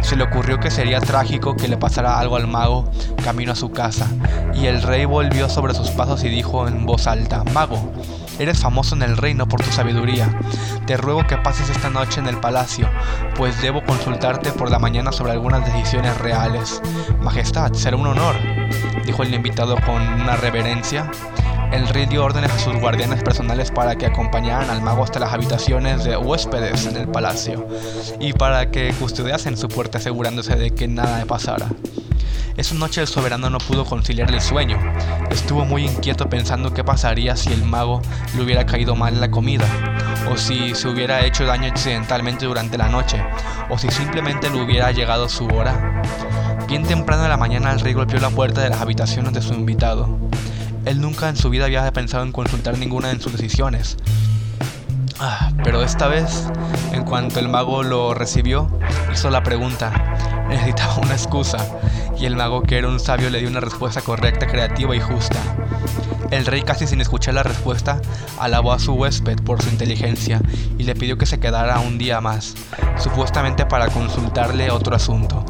Se 0.02 0.16
le 0.16 0.24
ocurrió 0.24 0.60
que 0.60 0.72
sería 0.72 1.02
trágico 1.02 1.56
que 1.56 1.68
le 1.68 1.76
pasara 1.76 2.18
algo 2.20 2.38
al 2.38 2.48
mago 2.48 2.90
camino 3.24 3.52
a 3.52 3.56
su 3.56 3.72
casa, 3.72 4.08
y 4.54 4.68
el 4.68 4.82
rey 4.82 5.04
volvió 5.04 5.50
sobre 5.50 5.74
sus 5.74 5.90
pasos 5.90 6.24
y 6.24 6.30
dijo 6.30 6.68
en 6.68 6.86
voz 6.86 7.08
alta, 7.08 7.44
Mago, 7.54 7.92
eres 8.40 8.60
famoso 8.60 8.96
en 8.96 9.02
el 9.02 9.18
reino 9.18 9.48
por 9.50 9.62
tu 9.62 9.72
sabiduría. 9.72 10.30
Te 10.86 10.96
ruego 10.96 11.28
que 11.28 11.38
pases 11.38 11.70
esta 11.70 11.90
noche 11.90 12.22
en 12.22 12.28
el 12.28 12.40
palacio, 12.40 12.90
pues 13.36 13.62
debo 13.62 13.84
consultarte 13.84 14.54
por 14.54 14.72
la 14.72 14.80
mañana 14.80 15.12
sobre 15.12 15.34
algunas 15.34 15.66
decisiones 15.66 16.18
reales. 16.20 16.82
Majestad, 17.20 17.74
será 17.74 17.98
un 17.98 18.08
honor, 18.08 18.36
dijo 19.06 19.24
el 19.24 19.34
invitado 19.34 19.76
con 19.86 20.02
una 20.02 20.38
reverencia. 20.38 21.12
El 21.72 21.88
rey 21.90 22.06
dio 22.06 22.24
órdenes 22.24 22.52
a 22.52 22.60
sus 22.60 22.76
guardianes 22.76 23.22
personales 23.24 23.72
para 23.72 23.96
que 23.96 24.06
acompañaran 24.06 24.70
al 24.70 24.82
mago 24.82 25.04
hasta 25.04 25.20
las 25.20 25.34
habitaciones 25.34 26.04
de 26.04 26.18
huéspedes 26.18 26.86
en 26.86 26.96
el 26.98 27.08
palacio 27.08 27.68
y 28.20 28.34
para 28.34 28.72
que 28.72 28.94
custodiasen 28.94 29.58
su 29.58 29.68
puerta 29.68 29.98
asegurándose 29.98 30.56
de 30.56 30.72
que 30.72 30.88
nada 30.88 31.26
pasara. 31.26 31.68
Esa 32.58 32.74
noche 32.74 33.02
el 33.02 33.08
soberano 33.08 33.52
no 33.52 33.60
pudo 33.60 33.86
conciliar 33.86 34.34
el 34.34 34.42
sueño. 34.42 34.80
Estuvo 35.30 35.64
muy 35.66 35.86
inquieto 35.86 36.28
pensando 36.28 36.74
qué 36.74 36.84
pasaría 36.84 37.36
si 37.36 37.54
el 37.54 37.64
mago 37.64 38.02
le 38.36 38.42
hubiera 38.42 38.66
caído 38.66 38.96
mal 38.96 39.22
la 39.22 39.30
comida, 39.30 39.66
o 40.32 40.38
si 40.38 40.74
se 40.74 40.88
hubiera 40.88 41.24
hecho 41.24 41.46
daño 41.46 41.68
accidentalmente 41.68 42.48
durante 42.48 42.80
la 42.80 42.90
noche, 42.90 43.24
o 43.70 43.78
si 43.78 43.90
simplemente 43.90 44.50
le 44.50 44.60
hubiera 44.60 44.92
llegado 44.92 45.30
su 45.30 45.46
hora. 45.46 46.02
Bien 46.68 46.84
temprano 46.84 47.24
en 47.24 47.30
la 47.30 47.38
mañana 47.38 47.72
el 47.72 47.80
rey 47.80 47.94
golpeó 47.94 48.20
la 48.20 48.32
puerta 48.32 48.62
de 48.62 48.70
las 48.70 48.82
habitaciones 48.82 49.34
de 49.34 49.42
su 49.44 49.54
invitado. 49.54 50.18
Él 50.86 51.02
nunca 51.02 51.30
en 51.30 51.36
su 51.36 51.50
vida 51.50 51.66
había 51.66 51.92
pensado 51.92 52.24
en 52.24 52.32
consultar 52.32 52.78
ninguna 52.78 53.10
de 53.10 53.20
sus 53.20 53.34
decisiones. 53.34 53.98
Ah, 55.20 55.52
pero 55.64 55.82
esta 55.82 56.08
vez, 56.08 56.48
en 56.94 57.04
cuanto 57.04 57.40
el 57.40 57.50
mago 57.50 57.84
lo 57.84 58.14
recibió, 58.14 58.70
hizo 59.12 59.30
la 59.30 59.44
pregunta. 59.44 59.92
Necesitaba 60.50 60.98
una 60.98 61.14
excusa, 61.14 61.58
y 62.20 62.26
el 62.26 62.36
mago, 62.36 62.64
que 62.64 62.78
era 62.78 62.88
un 62.88 63.00
sabio, 63.00 63.30
le 63.30 63.40
dio 63.40 63.50
una 63.50 63.60
respuesta 63.60 64.02
correcta, 64.02 64.48
creativa 64.48 64.96
y 64.96 65.00
justa. 65.00 65.40
El 66.32 66.46
rey, 66.46 66.62
casi 66.64 66.88
sin 66.88 67.00
escuchar 67.00 67.36
la 67.36 67.44
respuesta, 67.44 68.02
alabó 68.40 68.74
a 68.74 68.80
su 68.80 68.94
huésped 68.94 69.42
por 69.42 69.62
su 69.62 69.70
inteligencia 69.70 70.42
y 70.78 70.84
le 70.84 70.96
pidió 70.96 71.18
que 71.18 71.26
se 71.26 71.40
quedara 71.40 71.80
un 71.80 71.98
día 71.98 72.20
más, 72.20 72.56
supuestamente 72.98 73.66
para 73.66 73.88
consultarle 73.88 74.70
otro 74.70 74.96
asunto. 74.96 75.46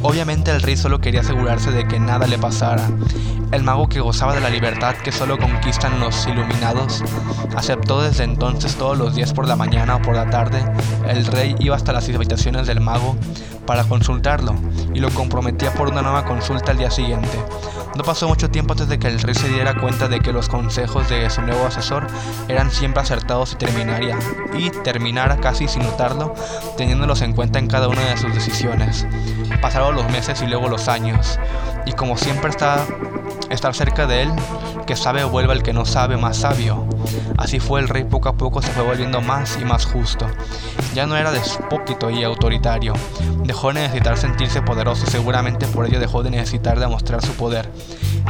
Obviamente 0.00 0.50
el 0.50 0.62
rey 0.62 0.76
solo 0.76 1.00
quería 1.00 1.20
asegurarse 1.20 1.70
de 1.70 1.86
que 1.86 2.00
nada 2.00 2.26
le 2.26 2.38
pasara. 2.38 2.88
El 3.52 3.62
mago 3.62 3.88
que 3.88 4.00
gozaba 4.00 4.34
de 4.34 4.40
la 4.40 4.48
libertad 4.48 4.94
que 4.96 5.12
solo 5.12 5.38
conquistan 5.38 6.00
los 6.00 6.26
iluminados, 6.26 7.04
aceptó 7.54 8.02
desde 8.02 8.24
entonces 8.24 8.76
todos 8.76 8.96
los 8.96 9.14
días 9.14 9.34
por 9.34 9.46
la 9.46 9.56
mañana 9.56 9.96
o 9.96 10.02
por 10.02 10.16
la 10.16 10.30
tarde, 10.30 10.64
el 11.06 11.26
rey 11.26 11.54
iba 11.58 11.76
hasta 11.76 11.92
las 11.92 12.08
habitaciones 12.08 12.66
del 12.66 12.80
mago 12.80 13.16
para 13.66 13.84
consultarlo 13.84 14.54
y 14.94 15.00
lo 15.00 15.10
comprometía 15.10 15.72
por 15.74 15.88
una 15.88 16.02
nueva 16.02 16.24
consulta 16.24 16.72
al 16.72 16.78
día 16.78 16.90
siguiente. 16.90 17.38
No 17.96 18.04
pasó 18.04 18.26
mucho 18.26 18.50
tiempo 18.50 18.72
antes 18.72 18.88
de 18.88 18.98
que 18.98 19.08
el 19.08 19.20
rey 19.20 19.34
se 19.34 19.48
diera 19.48 19.78
cuenta 19.78 20.08
de 20.08 20.20
que 20.20 20.32
los 20.32 20.48
consejos 20.48 21.08
de 21.10 21.28
su 21.28 21.42
nuevo 21.42 21.66
asesor 21.66 22.06
eran 22.48 22.70
siempre 22.70 23.02
acertados 23.02 23.52
y 23.52 23.56
terminaría, 23.56 24.18
y 24.56 24.70
terminara 24.82 25.36
casi 25.36 25.68
sin 25.68 25.82
notarlo, 25.82 26.34
teniéndolos 26.76 27.20
en 27.20 27.34
cuenta 27.34 27.58
en 27.58 27.66
cada 27.66 27.88
una 27.88 28.00
de 28.00 28.16
sus 28.16 28.34
decisiones. 28.34 29.06
Pasaron 29.60 29.94
los 29.94 30.10
meses 30.10 30.42
y 30.42 30.46
luego 30.46 30.68
los 30.68 30.88
años, 30.88 31.38
y 31.86 31.92
como 31.92 32.16
siempre 32.16 32.50
está 32.50 32.84
estar 33.50 33.74
cerca 33.74 34.06
de 34.06 34.22
él, 34.22 34.32
que 34.86 34.96
sabe 34.96 35.24
vuelve 35.24 35.52
el 35.54 35.62
que 35.62 35.72
no 35.72 35.84
sabe 35.84 36.16
más 36.16 36.38
sabio. 36.38 36.86
Así 37.36 37.60
fue 37.60 37.80
el 37.80 37.88
rey 37.88 38.04
poco 38.04 38.28
a 38.28 38.34
poco 38.34 38.62
se 38.62 38.70
fue 38.70 38.82
volviendo 38.82 39.20
más 39.20 39.58
y 39.60 39.64
más 39.64 39.84
justo. 39.84 40.26
Ya 40.94 41.06
no 41.06 41.16
era 41.16 41.32
despóquito 41.32 42.10
y 42.10 42.22
autoritario. 42.24 42.94
Dejó 43.44 43.68
de 43.68 43.80
necesitar 43.80 44.16
sentirse 44.16 44.62
poderoso 44.62 45.04
y 45.06 45.10
seguramente 45.10 45.66
por 45.66 45.86
ello 45.86 46.00
dejó 46.00 46.22
de 46.22 46.30
necesitar 46.30 46.78
demostrar 46.78 47.24
su 47.24 47.32
poder. 47.32 47.70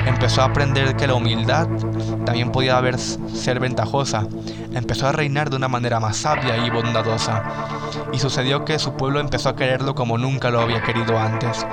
Empezó 0.06 0.42
a 0.42 0.46
aprender 0.46 0.96
que 0.96 1.06
la 1.06 1.14
humildad 1.14 1.68
también 2.24 2.50
podía 2.50 2.76
haber, 2.78 2.98
ser 2.98 3.60
ventajosa. 3.60 4.26
Empezó 4.72 5.06
a 5.06 5.12
reinar 5.12 5.50
de 5.50 5.56
una 5.56 5.68
manera 5.68 6.00
más 6.00 6.16
sabia 6.16 6.56
y 6.64 6.70
bondadosa. 6.70 7.42
Y 8.12 8.18
sucedió 8.18 8.64
que 8.64 8.78
su 8.78 8.94
pueblo 8.94 9.20
empezó 9.20 9.50
a 9.50 9.56
quererlo 9.56 9.94
como 9.94 10.18
nunca 10.18 10.50
lo 10.50 10.60
había 10.60 10.82
querido 10.82 11.11
antes. 11.18 11.66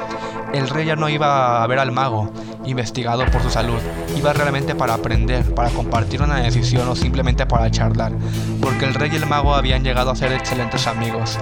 El 0.54 0.68
rey 0.68 0.86
ya 0.86 0.96
no 0.96 1.10
iba 1.10 1.64
a 1.64 1.68
ver 1.68 1.80
al 1.80 1.92
mago, 1.92 2.32
investigado 2.66 3.26
por 3.26 3.42
su 3.42 3.50
salud. 3.50 3.80
Iba 4.18 4.34
realmente 4.34 4.74
para 4.76 4.96
aprender, 4.96 5.54
para 5.54 5.70
compartir 5.70 6.22
una 6.22 6.38
decisión 6.38 6.88
o 6.88 6.96
simplemente 6.96 7.46
para 7.46 7.70
charlar, 7.70 8.14
porque 8.62 8.86
el 8.86 8.94
rey 8.94 9.12
y 9.14 9.16
el 9.16 9.28
mago 9.28 9.54
habían 9.54 9.84
llegado 9.84 10.12
a 10.12 10.16
ser 10.16 10.32
excelentes 10.32 10.88
amigos. 10.88 11.38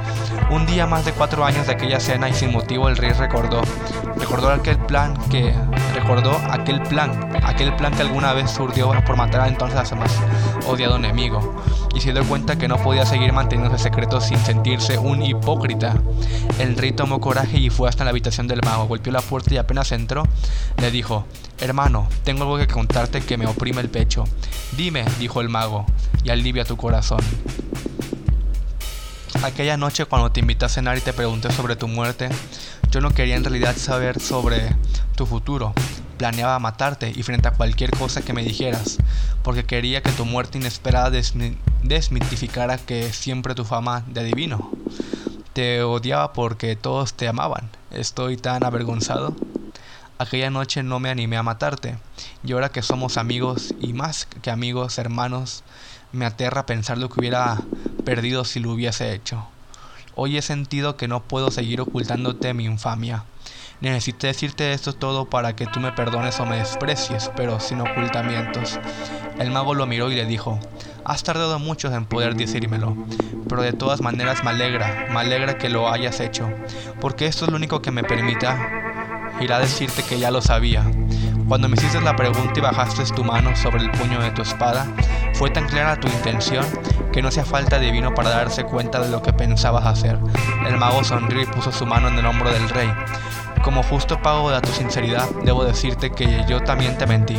Un 0.50 0.66
día 0.66 0.86
más 0.86 1.06
de 1.06 1.14
cuatro 1.14 1.46
años 1.46 1.68
de 1.68 1.74
aquella 1.74 2.00
cena 2.00 2.30
y 2.30 2.34
sin 2.34 2.52
motivo 2.52 2.90
el 2.90 2.98
rey 2.98 3.12
recordó, 3.12 3.62
recordó 4.18 4.52
aquel 4.52 4.78
plan 4.78 5.16
que, 5.30 5.54
recordó 5.94 6.38
aquel 6.52 6.82
plan, 6.84 7.27
aquel 7.44 7.76
plan 7.76 7.94
que 7.94 8.02
alguna 8.02 8.34
vez 8.34 8.52
surgió 8.52 8.92
por 9.06 9.18
matar 9.18 9.42
a 9.42 9.48
entonces 9.48 9.80
a 9.80 9.86
su 9.86 9.96
más 9.96 10.16
odiado 10.68 10.96
enemigo, 10.98 11.64
y 11.96 12.02
se 12.02 12.14
dio 12.14 12.24
cuenta 12.26 12.58
que 12.58 12.68
no 12.68 12.78
podía 12.78 13.06
seguir 13.06 13.34
manteniendo 13.34 13.74
ese 13.74 13.84
secreto 13.84 14.22
sin 14.22 14.38
sentirse 14.40 14.98
un 14.98 15.24
hipócrita. 15.24 15.96
El 16.60 16.78
rey 16.78 16.92
tomó 16.92 17.20
coraje 17.20 17.58
y 17.58 17.70
fue 17.70 17.90
hasta 17.90 18.04
la 18.04 18.12
habitación 18.12 18.48
del 18.48 18.62
mago, 18.64 18.88
golpeó 18.88 19.12
la 19.12 19.22
puerta 19.22 19.54
y 19.54 19.58
apenas 19.58 19.92
entró, 19.92 20.24
le 20.78 20.92
dijo, 20.92 21.26
Hermano, 21.60 22.08
tengo 22.24 22.44
algo 22.44 22.58
que 22.58 22.68
contarte 22.68 23.22
que 23.22 23.38
me 23.38 23.48
oprime 23.48 23.82
el 23.82 23.90
pecho. 23.90 24.26
Dime, 24.76 25.06
dijo 25.20 25.42
el 25.42 25.50
mago, 25.50 25.86
y 26.24 26.30
alivia 26.30 26.66
tu 26.66 26.78
corazón. 26.78 27.22
Aquella 29.44 29.78
noche 29.78 30.06
cuando 30.06 30.32
te 30.32 30.40
invité 30.40 30.66
a 30.66 30.70
cenar 30.70 30.98
y 30.98 31.02
te 31.02 31.14
pregunté 31.14 31.52
sobre 31.52 31.76
tu 31.76 31.88
muerte, 31.88 32.30
yo 32.92 33.02
no 33.02 33.12
quería 33.12 33.36
en 33.36 33.44
realidad 33.44 33.76
saber 33.76 34.20
sobre 34.20 34.76
tu 35.16 35.26
futuro. 35.26 35.74
Planeaba 36.18 36.58
matarte 36.60 37.14
y 37.16 37.24
frente 37.24 37.48
a 37.48 37.52
cualquier 37.52 37.92
cosa 37.92 38.24
que 38.24 38.34
me 38.34 38.44
dijeras, 38.44 38.98
porque 39.44 39.66
quería 39.66 40.02
que 40.02 40.12
tu 40.12 40.26
muerte 40.26 40.58
inesperada 40.58 41.12
desmitificara 41.84 42.78
que 42.78 43.14
siempre 43.14 43.54
tu 43.54 43.66
fama 43.66 44.04
de 44.08 44.22
adivino. 44.22 44.72
Te 45.54 45.84
odiaba 45.84 46.34
porque 46.34 46.76
todos 46.76 47.14
te 47.14 47.28
amaban. 47.28 47.70
Estoy 47.92 48.38
tan 48.38 48.64
avergonzado. 48.64 49.36
Aquella 50.18 50.50
noche 50.50 50.82
no 50.82 51.00
me 51.00 51.12
animé 51.12 51.38
a 51.38 51.44
matarte, 51.44 51.98
y 52.44 52.54
ahora 52.54 52.70
que 52.70 52.82
somos 52.82 53.18
amigos 53.18 53.76
y 53.80 53.94
más 53.94 54.26
que 54.26 54.50
amigos, 54.50 54.98
hermanos, 54.98 55.64
me 56.12 56.26
aterra 56.26 56.66
pensar 56.66 56.98
lo 56.98 57.10
que 57.10 57.20
hubiera 57.20 57.62
perdido 58.04 58.44
si 58.44 58.60
lo 58.60 58.72
hubiese 58.72 59.14
hecho. 59.14 59.46
Hoy 60.16 60.38
he 60.38 60.42
sentido 60.42 60.98
que 60.98 61.08
no 61.08 61.22
puedo 61.22 61.52
seguir 61.52 61.80
ocultándote 61.82 62.56
mi 62.56 62.66
infamia. 62.66 63.26
Necesité 63.80 64.28
decirte 64.28 64.74
esto 64.74 64.94
todo 64.94 65.30
para 65.30 65.56
que 65.56 65.68
tú 65.68 65.80
me 65.80 65.92
perdones 65.92 66.40
o 66.40 66.46
me 66.46 66.58
desprecies, 66.58 67.30
pero 67.36 67.60
sin 67.60 67.80
ocultamientos. 67.82 68.80
El 69.38 69.52
mago 69.52 69.76
lo 69.76 69.86
miró 69.86 70.12
y 70.12 70.16
le 70.16 70.26
dijo, 70.26 70.60
Has 71.06 71.24
tardado 71.24 71.60
mucho 71.60 71.94
en 71.94 72.06
poder 72.06 72.36
decírmelo, 72.36 72.98
pero 73.48 73.62
de 73.62 73.74
todas 73.74 74.02
maneras 74.02 74.44
me 74.44 74.50
alegra, 74.50 75.08
me 75.12 75.20
alegra 75.20 75.58
que 75.58 75.70
lo 75.70 75.90
hayas 75.90 76.20
hecho, 76.20 76.50
porque 77.00 77.28
esto 77.28 77.46
es 77.46 77.52
lo 77.52 77.58
único 77.58 77.82
que 77.82 77.92
me 77.92 78.04
permita 78.04 78.58
ir 79.40 79.54
a 79.54 79.60
decirte 79.60 80.04
que 80.04 80.20
ya 80.20 80.32
lo 80.32 80.42
sabía. 80.42 80.84
Cuando 81.48 81.70
me 81.70 81.76
hiciste 81.76 82.02
la 82.02 82.16
pregunta 82.16 82.54
y 82.58 82.62
bajaste 82.62 83.06
tu 83.14 83.24
mano 83.24 83.56
sobre 83.56 83.84
el 83.84 83.92
puño 83.92 84.20
de 84.20 84.32
tu 84.32 84.42
espada, 84.42 84.86
fue 85.34 85.50
tan 85.50 85.68
clara 85.68 86.00
tu 86.00 86.08
intención 86.08 86.66
que 87.14 87.22
no 87.22 87.30
hacía 87.30 87.46
falta 87.46 87.80
de 87.80 87.92
vino 87.92 88.14
para 88.14 88.32
darse 88.32 88.66
cuenta 88.66 89.00
de 89.00 89.10
lo 89.10 89.22
que 89.22 89.32
pensabas 89.32 89.86
hacer. 89.86 90.20
El 90.68 90.78
mago 90.78 91.04
sonrió 91.04 91.42
y 91.42 91.46
puso 91.46 91.72
su 91.72 91.86
mano 91.86 92.10
en 92.10 92.18
el 92.18 92.26
hombro 92.26 92.52
del 92.52 92.68
rey. 92.68 92.90
Como 93.68 93.84
justo 93.84 94.22
pago 94.22 94.50
de 94.50 94.62
tu 94.62 94.72
sinceridad, 94.72 95.30
debo 95.44 95.66
decirte 95.66 96.12
que 96.12 96.46
yo 96.48 96.62
también 96.62 96.98
te 96.98 97.06
mentí. 97.06 97.36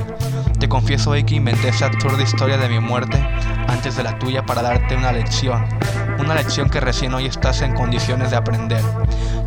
Te 0.60 0.68
confieso 0.68 1.12
hoy 1.12 1.24
que 1.24 1.36
inventé 1.36 1.68
esa 1.68 1.86
absurda 1.86 2.22
historia 2.22 2.58
de 2.58 2.68
mi 2.68 2.80
muerte 2.80 3.16
antes 3.66 3.96
de 3.96 4.02
la 4.02 4.18
tuya 4.18 4.44
para 4.44 4.60
darte 4.60 4.94
una 4.94 5.10
lección, 5.10 5.64
una 6.18 6.34
lección 6.34 6.68
que 6.68 6.80
recién 6.80 7.14
hoy 7.14 7.24
estás 7.24 7.62
en 7.62 7.72
condiciones 7.72 8.30
de 8.30 8.36
aprender. 8.36 8.82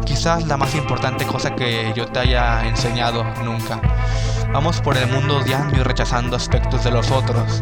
Quizás 0.05 0.47
la 0.47 0.57
más 0.57 0.73
importante 0.73 1.23
cosa 1.23 1.55
que 1.55 1.93
yo 1.95 2.07
te 2.07 2.17
haya 2.17 2.67
enseñado 2.67 3.25
nunca. 3.45 3.79
Vamos 4.53 4.81
por 4.81 4.97
el 4.97 5.07
mundo 5.07 5.37
odiando 5.37 5.77
y 5.77 5.83
rechazando 5.83 6.35
aspectos 6.35 6.83
de 6.83 6.91
los 6.91 7.09
otros, 7.09 7.61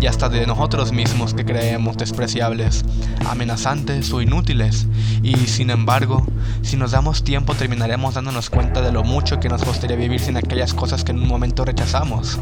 y 0.00 0.06
hasta 0.06 0.28
de 0.28 0.46
nosotros 0.46 0.92
mismos 0.92 1.32
que 1.32 1.46
creemos 1.46 1.96
despreciables, 1.96 2.84
amenazantes 3.26 4.12
o 4.12 4.20
inútiles, 4.20 4.86
y 5.22 5.34
sin 5.46 5.70
embargo, 5.70 6.26
si 6.60 6.76
nos 6.76 6.90
damos 6.90 7.24
tiempo 7.24 7.54
terminaremos 7.54 8.14
dándonos 8.14 8.50
cuenta 8.50 8.82
de 8.82 8.92
lo 8.92 9.02
mucho 9.02 9.40
que 9.40 9.48
nos 9.48 9.64
gustaría 9.64 9.96
vivir 9.96 10.20
sin 10.20 10.36
aquellas 10.36 10.74
cosas 10.74 11.04
que 11.04 11.12
en 11.12 11.20
un 11.20 11.28
momento 11.28 11.64
rechazamos. 11.64 12.38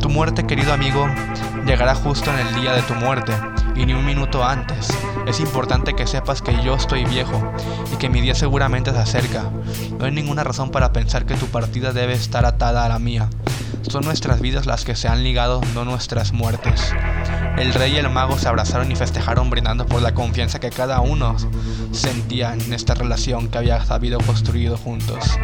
Tu 0.00 0.08
muerte, 0.08 0.44
querido 0.44 0.72
amigo, 0.72 1.06
llegará 1.64 1.94
justo 1.94 2.32
en 2.32 2.44
el 2.44 2.60
día 2.60 2.72
de 2.72 2.82
tu 2.82 2.94
muerte, 2.94 3.32
y 3.76 3.86
ni 3.86 3.92
un 3.92 4.04
minuto 4.04 4.44
antes. 4.44 4.88
Es 5.26 5.40
importante 5.40 5.94
que 5.94 6.06
sepas 6.06 6.42
que 6.42 6.62
yo 6.62 6.74
estoy 6.74 7.04
viejo 7.04 7.52
y 7.92 7.96
que 7.96 8.08
mi 8.08 8.20
día 8.20 8.34
seguramente 8.34 8.92
se 8.92 8.98
acerca. 8.98 9.50
No 9.98 10.06
hay 10.06 10.12
ninguna 10.12 10.44
razón 10.44 10.70
para 10.70 10.92
pensar 10.92 11.26
que 11.26 11.34
tu 11.34 11.46
partida 11.46 11.92
debe 11.92 12.14
estar 12.14 12.46
atada 12.46 12.84
a 12.84 12.88
la 12.88 12.98
mía. 12.98 13.28
Son 13.82 14.04
nuestras 14.04 14.40
vidas 14.40 14.66
las 14.66 14.84
que 14.84 14.96
se 14.96 15.08
han 15.08 15.22
ligado, 15.22 15.60
no 15.74 15.84
nuestras 15.84 16.32
muertes. 16.32 16.92
El 17.56 17.72
rey 17.72 17.94
y 17.94 17.96
el 17.96 18.10
mago 18.10 18.36
se 18.38 18.48
abrazaron 18.48 18.90
y 18.90 18.96
festejaron 18.96 19.48
brindando 19.48 19.86
por 19.86 20.02
la 20.02 20.12
confianza 20.12 20.58
que 20.58 20.70
cada 20.70 21.00
uno 21.00 21.36
sentía 21.92 22.52
en 22.52 22.72
esta 22.72 22.94
relación 22.94 23.48
que 23.48 23.58
había 23.58 23.84
sabido 23.84 24.18
construido 24.20 24.76
juntos. 24.76 25.38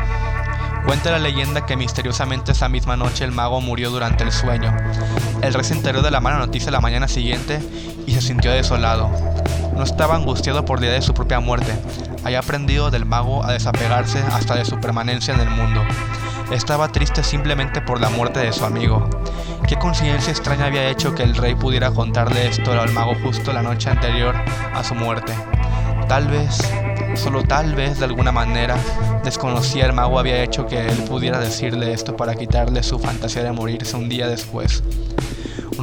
Cuenta 0.84 1.10
la 1.12 1.18
leyenda 1.18 1.64
que 1.64 1.76
misteriosamente 1.76 2.52
esa 2.52 2.68
misma 2.68 2.96
noche 2.96 3.24
el 3.24 3.32
mago 3.32 3.60
murió 3.60 3.90
durante 3.90 4.24
el 4.24 4.32
sueño. 4.32 4.76
El 5.40 5.54
rey 5.54 5.64
se 5.64 5.74
enteró 5.74 6.02
de 6.02 6.10
la 6.10 6.20
mala 6.20 6.38
noticia 6.38 6.70
la 6.70 6.80
mañana 6.80 7.08
siguiente 7.08 7.60
y 8.06 8.14
se 8.14 8.20
sintió 8.20 8.50
desolado. 8.50 9.10
No 9.76 9.84
estaba 9.84 10.16
angustiado 10.16 10.64
por 10.64 10.80
la 10.80 10.86
idea 10.86 10.96
de 10.96 11.02
su 11.02 11.14
propia 11.14 11.40
muerte. 11.40 11.72
Había 12.24 12.40
aprendido 12.40 12.90
del 12.90 13.06
mago 13.06 13.44
a 13.44 13.52
desapegarse 13.52 14.18
hasta 14.32 14.54
de 14.54 14.64
su 14.64 14.78
permanencia 14.80 15.34
en 15.34 15.40
el 15.40 15.50
mundo. 15.50 15.82
Estaba 16.50 16.88
triste 16.88 17.22
simplemente 17.22 17.80
por 17.80 18.00
la 18.00 18.10
muerte 18.10 18.40
de 18.40 18.52
su 18.52 18.64
amigo. 18.64 19.08
¿Qué 19.66 19.76
coincidencia 19.76 20.32
extraña 20.32 20.66
había 20.66 20.88
hecho 20.88 21.14
que 21.14 21.22
el 21.22 21.34
rey 21.34 21.54
pudiera 21.54 21.90
contarle 21.90 22.48
esto 22.48 22.72
al 22.72 22.92
mago 22.92 23.14
justo 23.22 23.52
la 23.52 23.62
noche 23.62 23.88
anterior 23.88 24.34
a 24.74 24.84
su 24.84 24.94
muerte? 24.94 25.32
Tal 26.08 26.28
vez, 26.28 26.60
solo 27.14 27.42
tal 27.42 27.74
vez 27.74 27.98
de 27.98 28.04
alguna 28.04 28.32
manera, 28.32 28.76
desconocía 29.24 29.86
el 29.86 29.92
mago 29.92 30.18
había 30.18 30.42
hecho 30.42 30.66
que 30.66 30.86
él 30.86 31.04
pudiera 31.08 31.38
decirle 31.38 31.92
esto 31.92 32.16
para 32.16 32.34
quitarle 32.34 32.82
su 32.82 32.98
fantasía 32.98 33.42
de 33.42 33.52
morirse 33.52 33.96
un 33.96 34.08
día 34.08 34.28
después 34.28 34.82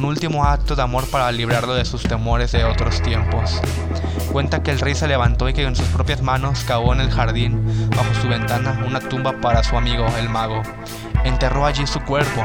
un 0.00 0.06
último 0.06 0.46
acto 0.46 0.74
de 0.74 0.80
amor 0.80 1.06
para 1.10 1.30
librarlo 1.30 1.74
de 1.74 1.84
sus 1.84 2.02
temores 2.02 2.52
de 2.52 2.64
otros 2.64 3.02
tiempos. 3.02 3.60
Cuenta 4.32 4.62
que 4.62 4.70
el 4.70 4.78
rey 4.78 4.94
se 4.94 5.06
levantó 5.06 5.46
y 5.46 5.52
que 5.52 5.62
en 5.62 5.76
sus 5.76 5.88
propias 5.88 6.22
manos 6.22 6.64
cavó 6.64 6.94
en 6.94 7.00
el 7.00 7.10
jardín, 7.10 7.62
bajo 7.94 8.14
su 8.14 8.28
ventana, 8.28 8.82
una 8.86 9.00
tumba 9.00 9.40
para 9.42 9.62
su 9.62 9.76
amigo, 9.76 10.06
el 10.18 10.30
mago. 10.30 10.62
Enterró 11.24 11.66
allí 11.66 11.86
su 11.86 12.00
cuerpo 12.00 12.42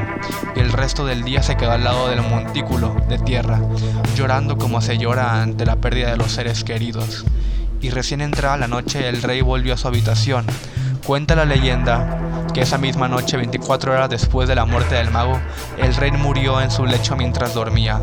y 0.54 0.60
el 0.60 0.74
resto 0.74 1.06
del 1.06 1.24
día 1.24 1.42
se 1.44 1.56
quedó 1.56 1.72
al 1.72 1.86
lado 1.86 2.10
del 2.10 2.22
montículo 2.24 2.94
de 3.08 3.20
tierra, 3.20 3.62
llorando 4.16 4.58
como 4.58 4.82
se 4.82 4.98
llora 4.98 5.42
ante 5.42 5.66
la 5.66 5.78
pérdida 5.78 6.12
de 6.12 6.18
los 6.18 6.34
seres 6.34 6.66
queridos. 6.66 7.24
Y 7.82 7.90
recién 7.90 8.22
entrada 8.22 8.58
la 8.58 8.68
noche 8.68 9.08
el 9.08 9.22
rey 9.22 9.42
volvió 9.42 9.74
a 9.74 9.78
su 9.78 9.88
habitación. 9.88 10.46
Cuenta 11.06 11.36
la 11.36 11.46
leyenda 11.46 12.20
que 12.54 12.62
esa 12.62 12.78
misma 12.78 13.08
noche, 13.08 13.38
24 13.38 13.92
horas 13.92 14.10
después 14.10 14.48
de 14.48 14.56
la 14.56 14.66
muerte 14.66 14.96
del 14.96 15.12
mago, 15.12 15.40
el 15.78 15.94
rey 15.96 16.12
murió 16.12 16.62
en 16.62 16.72
su 16.72 16.86
lecho 16.86 17.16
mientras 17.16 17.54
dormía, 17.54 18.02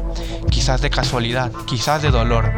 quizás 0.51 0.83
de 0.83 0.91
casualidad, 0.91 1.51
quizás 1.67 2.03
de 2.03 2.11
dolor, 2.11 2.53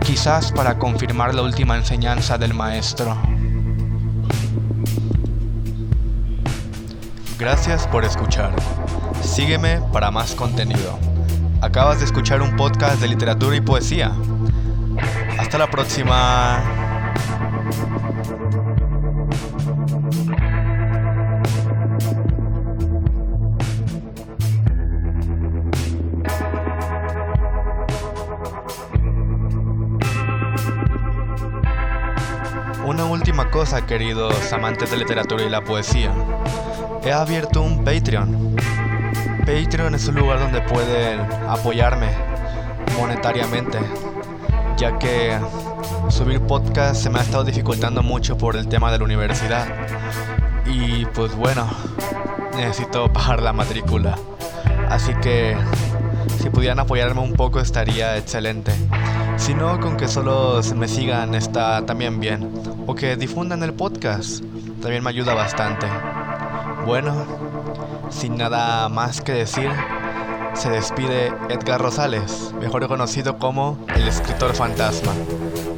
quizás 0.00 0.50
para 0.52 0.78
confirmar 0.78 1.34
la 1.34 1.42
última 1.42 1.76
enseñanza 1.76 2.38
del 2.38 2.54
maestro. 2.54 3.16
Gracias 7.38 7.86
por 7.86 8.04
escuchar. 8.04 8.52
Sígueme 9.22 9.80
para 9.92 10.10
más 10.10 10.34
contenido. 10.34 10.98
Acabas 11.60 12.00
de 12.00 12.06
escuchar 12.06 12.42
un 12.42 12.56
podcast 12.56 13.00
de 13.00 13.06
literatura 13.06 13.54
y 13.54 13.60
poesía. 13.60 14.12
Hasta 15.48 15.56
la 15.56 15.70
próxima. 15.70 16.62
Una 32.84 33.06
última 33.06 33.50
cosa, 33.50 33.86
queridos 33.86 34.52
amantes 34.52 34.90
de 34.90 34.98
literatura 34.98 35.44
y 35.44 35.48
la 35.48 35.64
poesía. 35.64 36.12
He 37.02 37.10
abierto 37.10 37.62
un 37.62 37.86
Patreon. 37.86 38.54
Patreon 39.46 39.94
es 39.94 40.06
un 40.08 40.16
lugar 40.16 40.40
donde 40.40 40.60
pueden 40.60 41.20
apoyarme 41.48 42.10
monetariamente, 42.98 43.78
ya 44.78 44.96
que 44.96 45.36
subir 46.08 46.40
podcast 46.40 47.02
se 47.02 47.10
me 47.10 47.18
ha 47.18 47.22
estado 47.22 47.42
dificultando 47.42 48.00
mucho 48.04 48.38
por 48.38 48.54
el 48.54 48.68
tema 48.68 48.92
de 48.92 48.98
la 48.98 49.04
universidad. 49.04 49.66
Y 50.66 51.04
pues 51.06 51.34
bueno, 51.34 51.68
necesito 52.56 53.12
pagar 53.12 53.42
la 53.42 53.52
matrícula. 53.52 54.16
Así 54.88 55.12
que 55.16 55.56
si 56.40 56.48
pudieran 56.50 56.78
apoyarme 56.78 57.20
un 57.20 57.32
poco 57.32 57.58
estaría 57.58 58.16
excelente. 58.16 58.72
Si 59.36 59.52
no, 59.52 59.80
con 59.80 59.96
que 59.96 60.06
solo 60.06 60.60
me 60.76 60.86
sigan 60.86 61.34
está 61.34 61.84
también 61.84 62.20
bien. 62.20 62.48
O 62.86 62.94
que 62.94 63.16
difundan 63.16 63.64
el 63.64 63.74
podcast. 63.74 64.44
También 64.80 65.02
me 65.02 65.10
ayuda 65.10 65.34
bastante. 65.34 65.86
Bueno, 66.86 67.26
sin 68.10 68.36
nada 68.36 68.88
más 68.88 69.20
que 69.20 69.32
decir, 69.32 69.70
se 70.58 70.70
despide 70.70 71.32
Edgar 71.50 71.80
Rosales, 71.80 72.52
mejor 72.60 72.88
conocido 72.88 73.38
como 73.38 73.78
el 73.94 74.08
escritor 74.08 74.54
fantasma. 74.54 75.12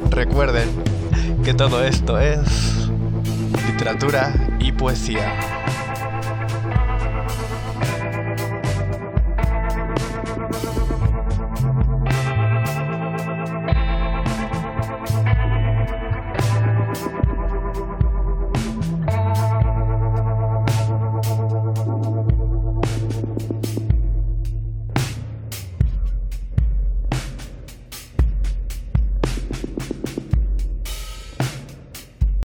Recuerden 0.09 0.69
que 1.43 1.53
todo 1.53 1.83
esto 1.83 2.19
es 2.19 2.89
literatura 3.67 4.33
y 4.59 4.71
poesía. 4.71 5.60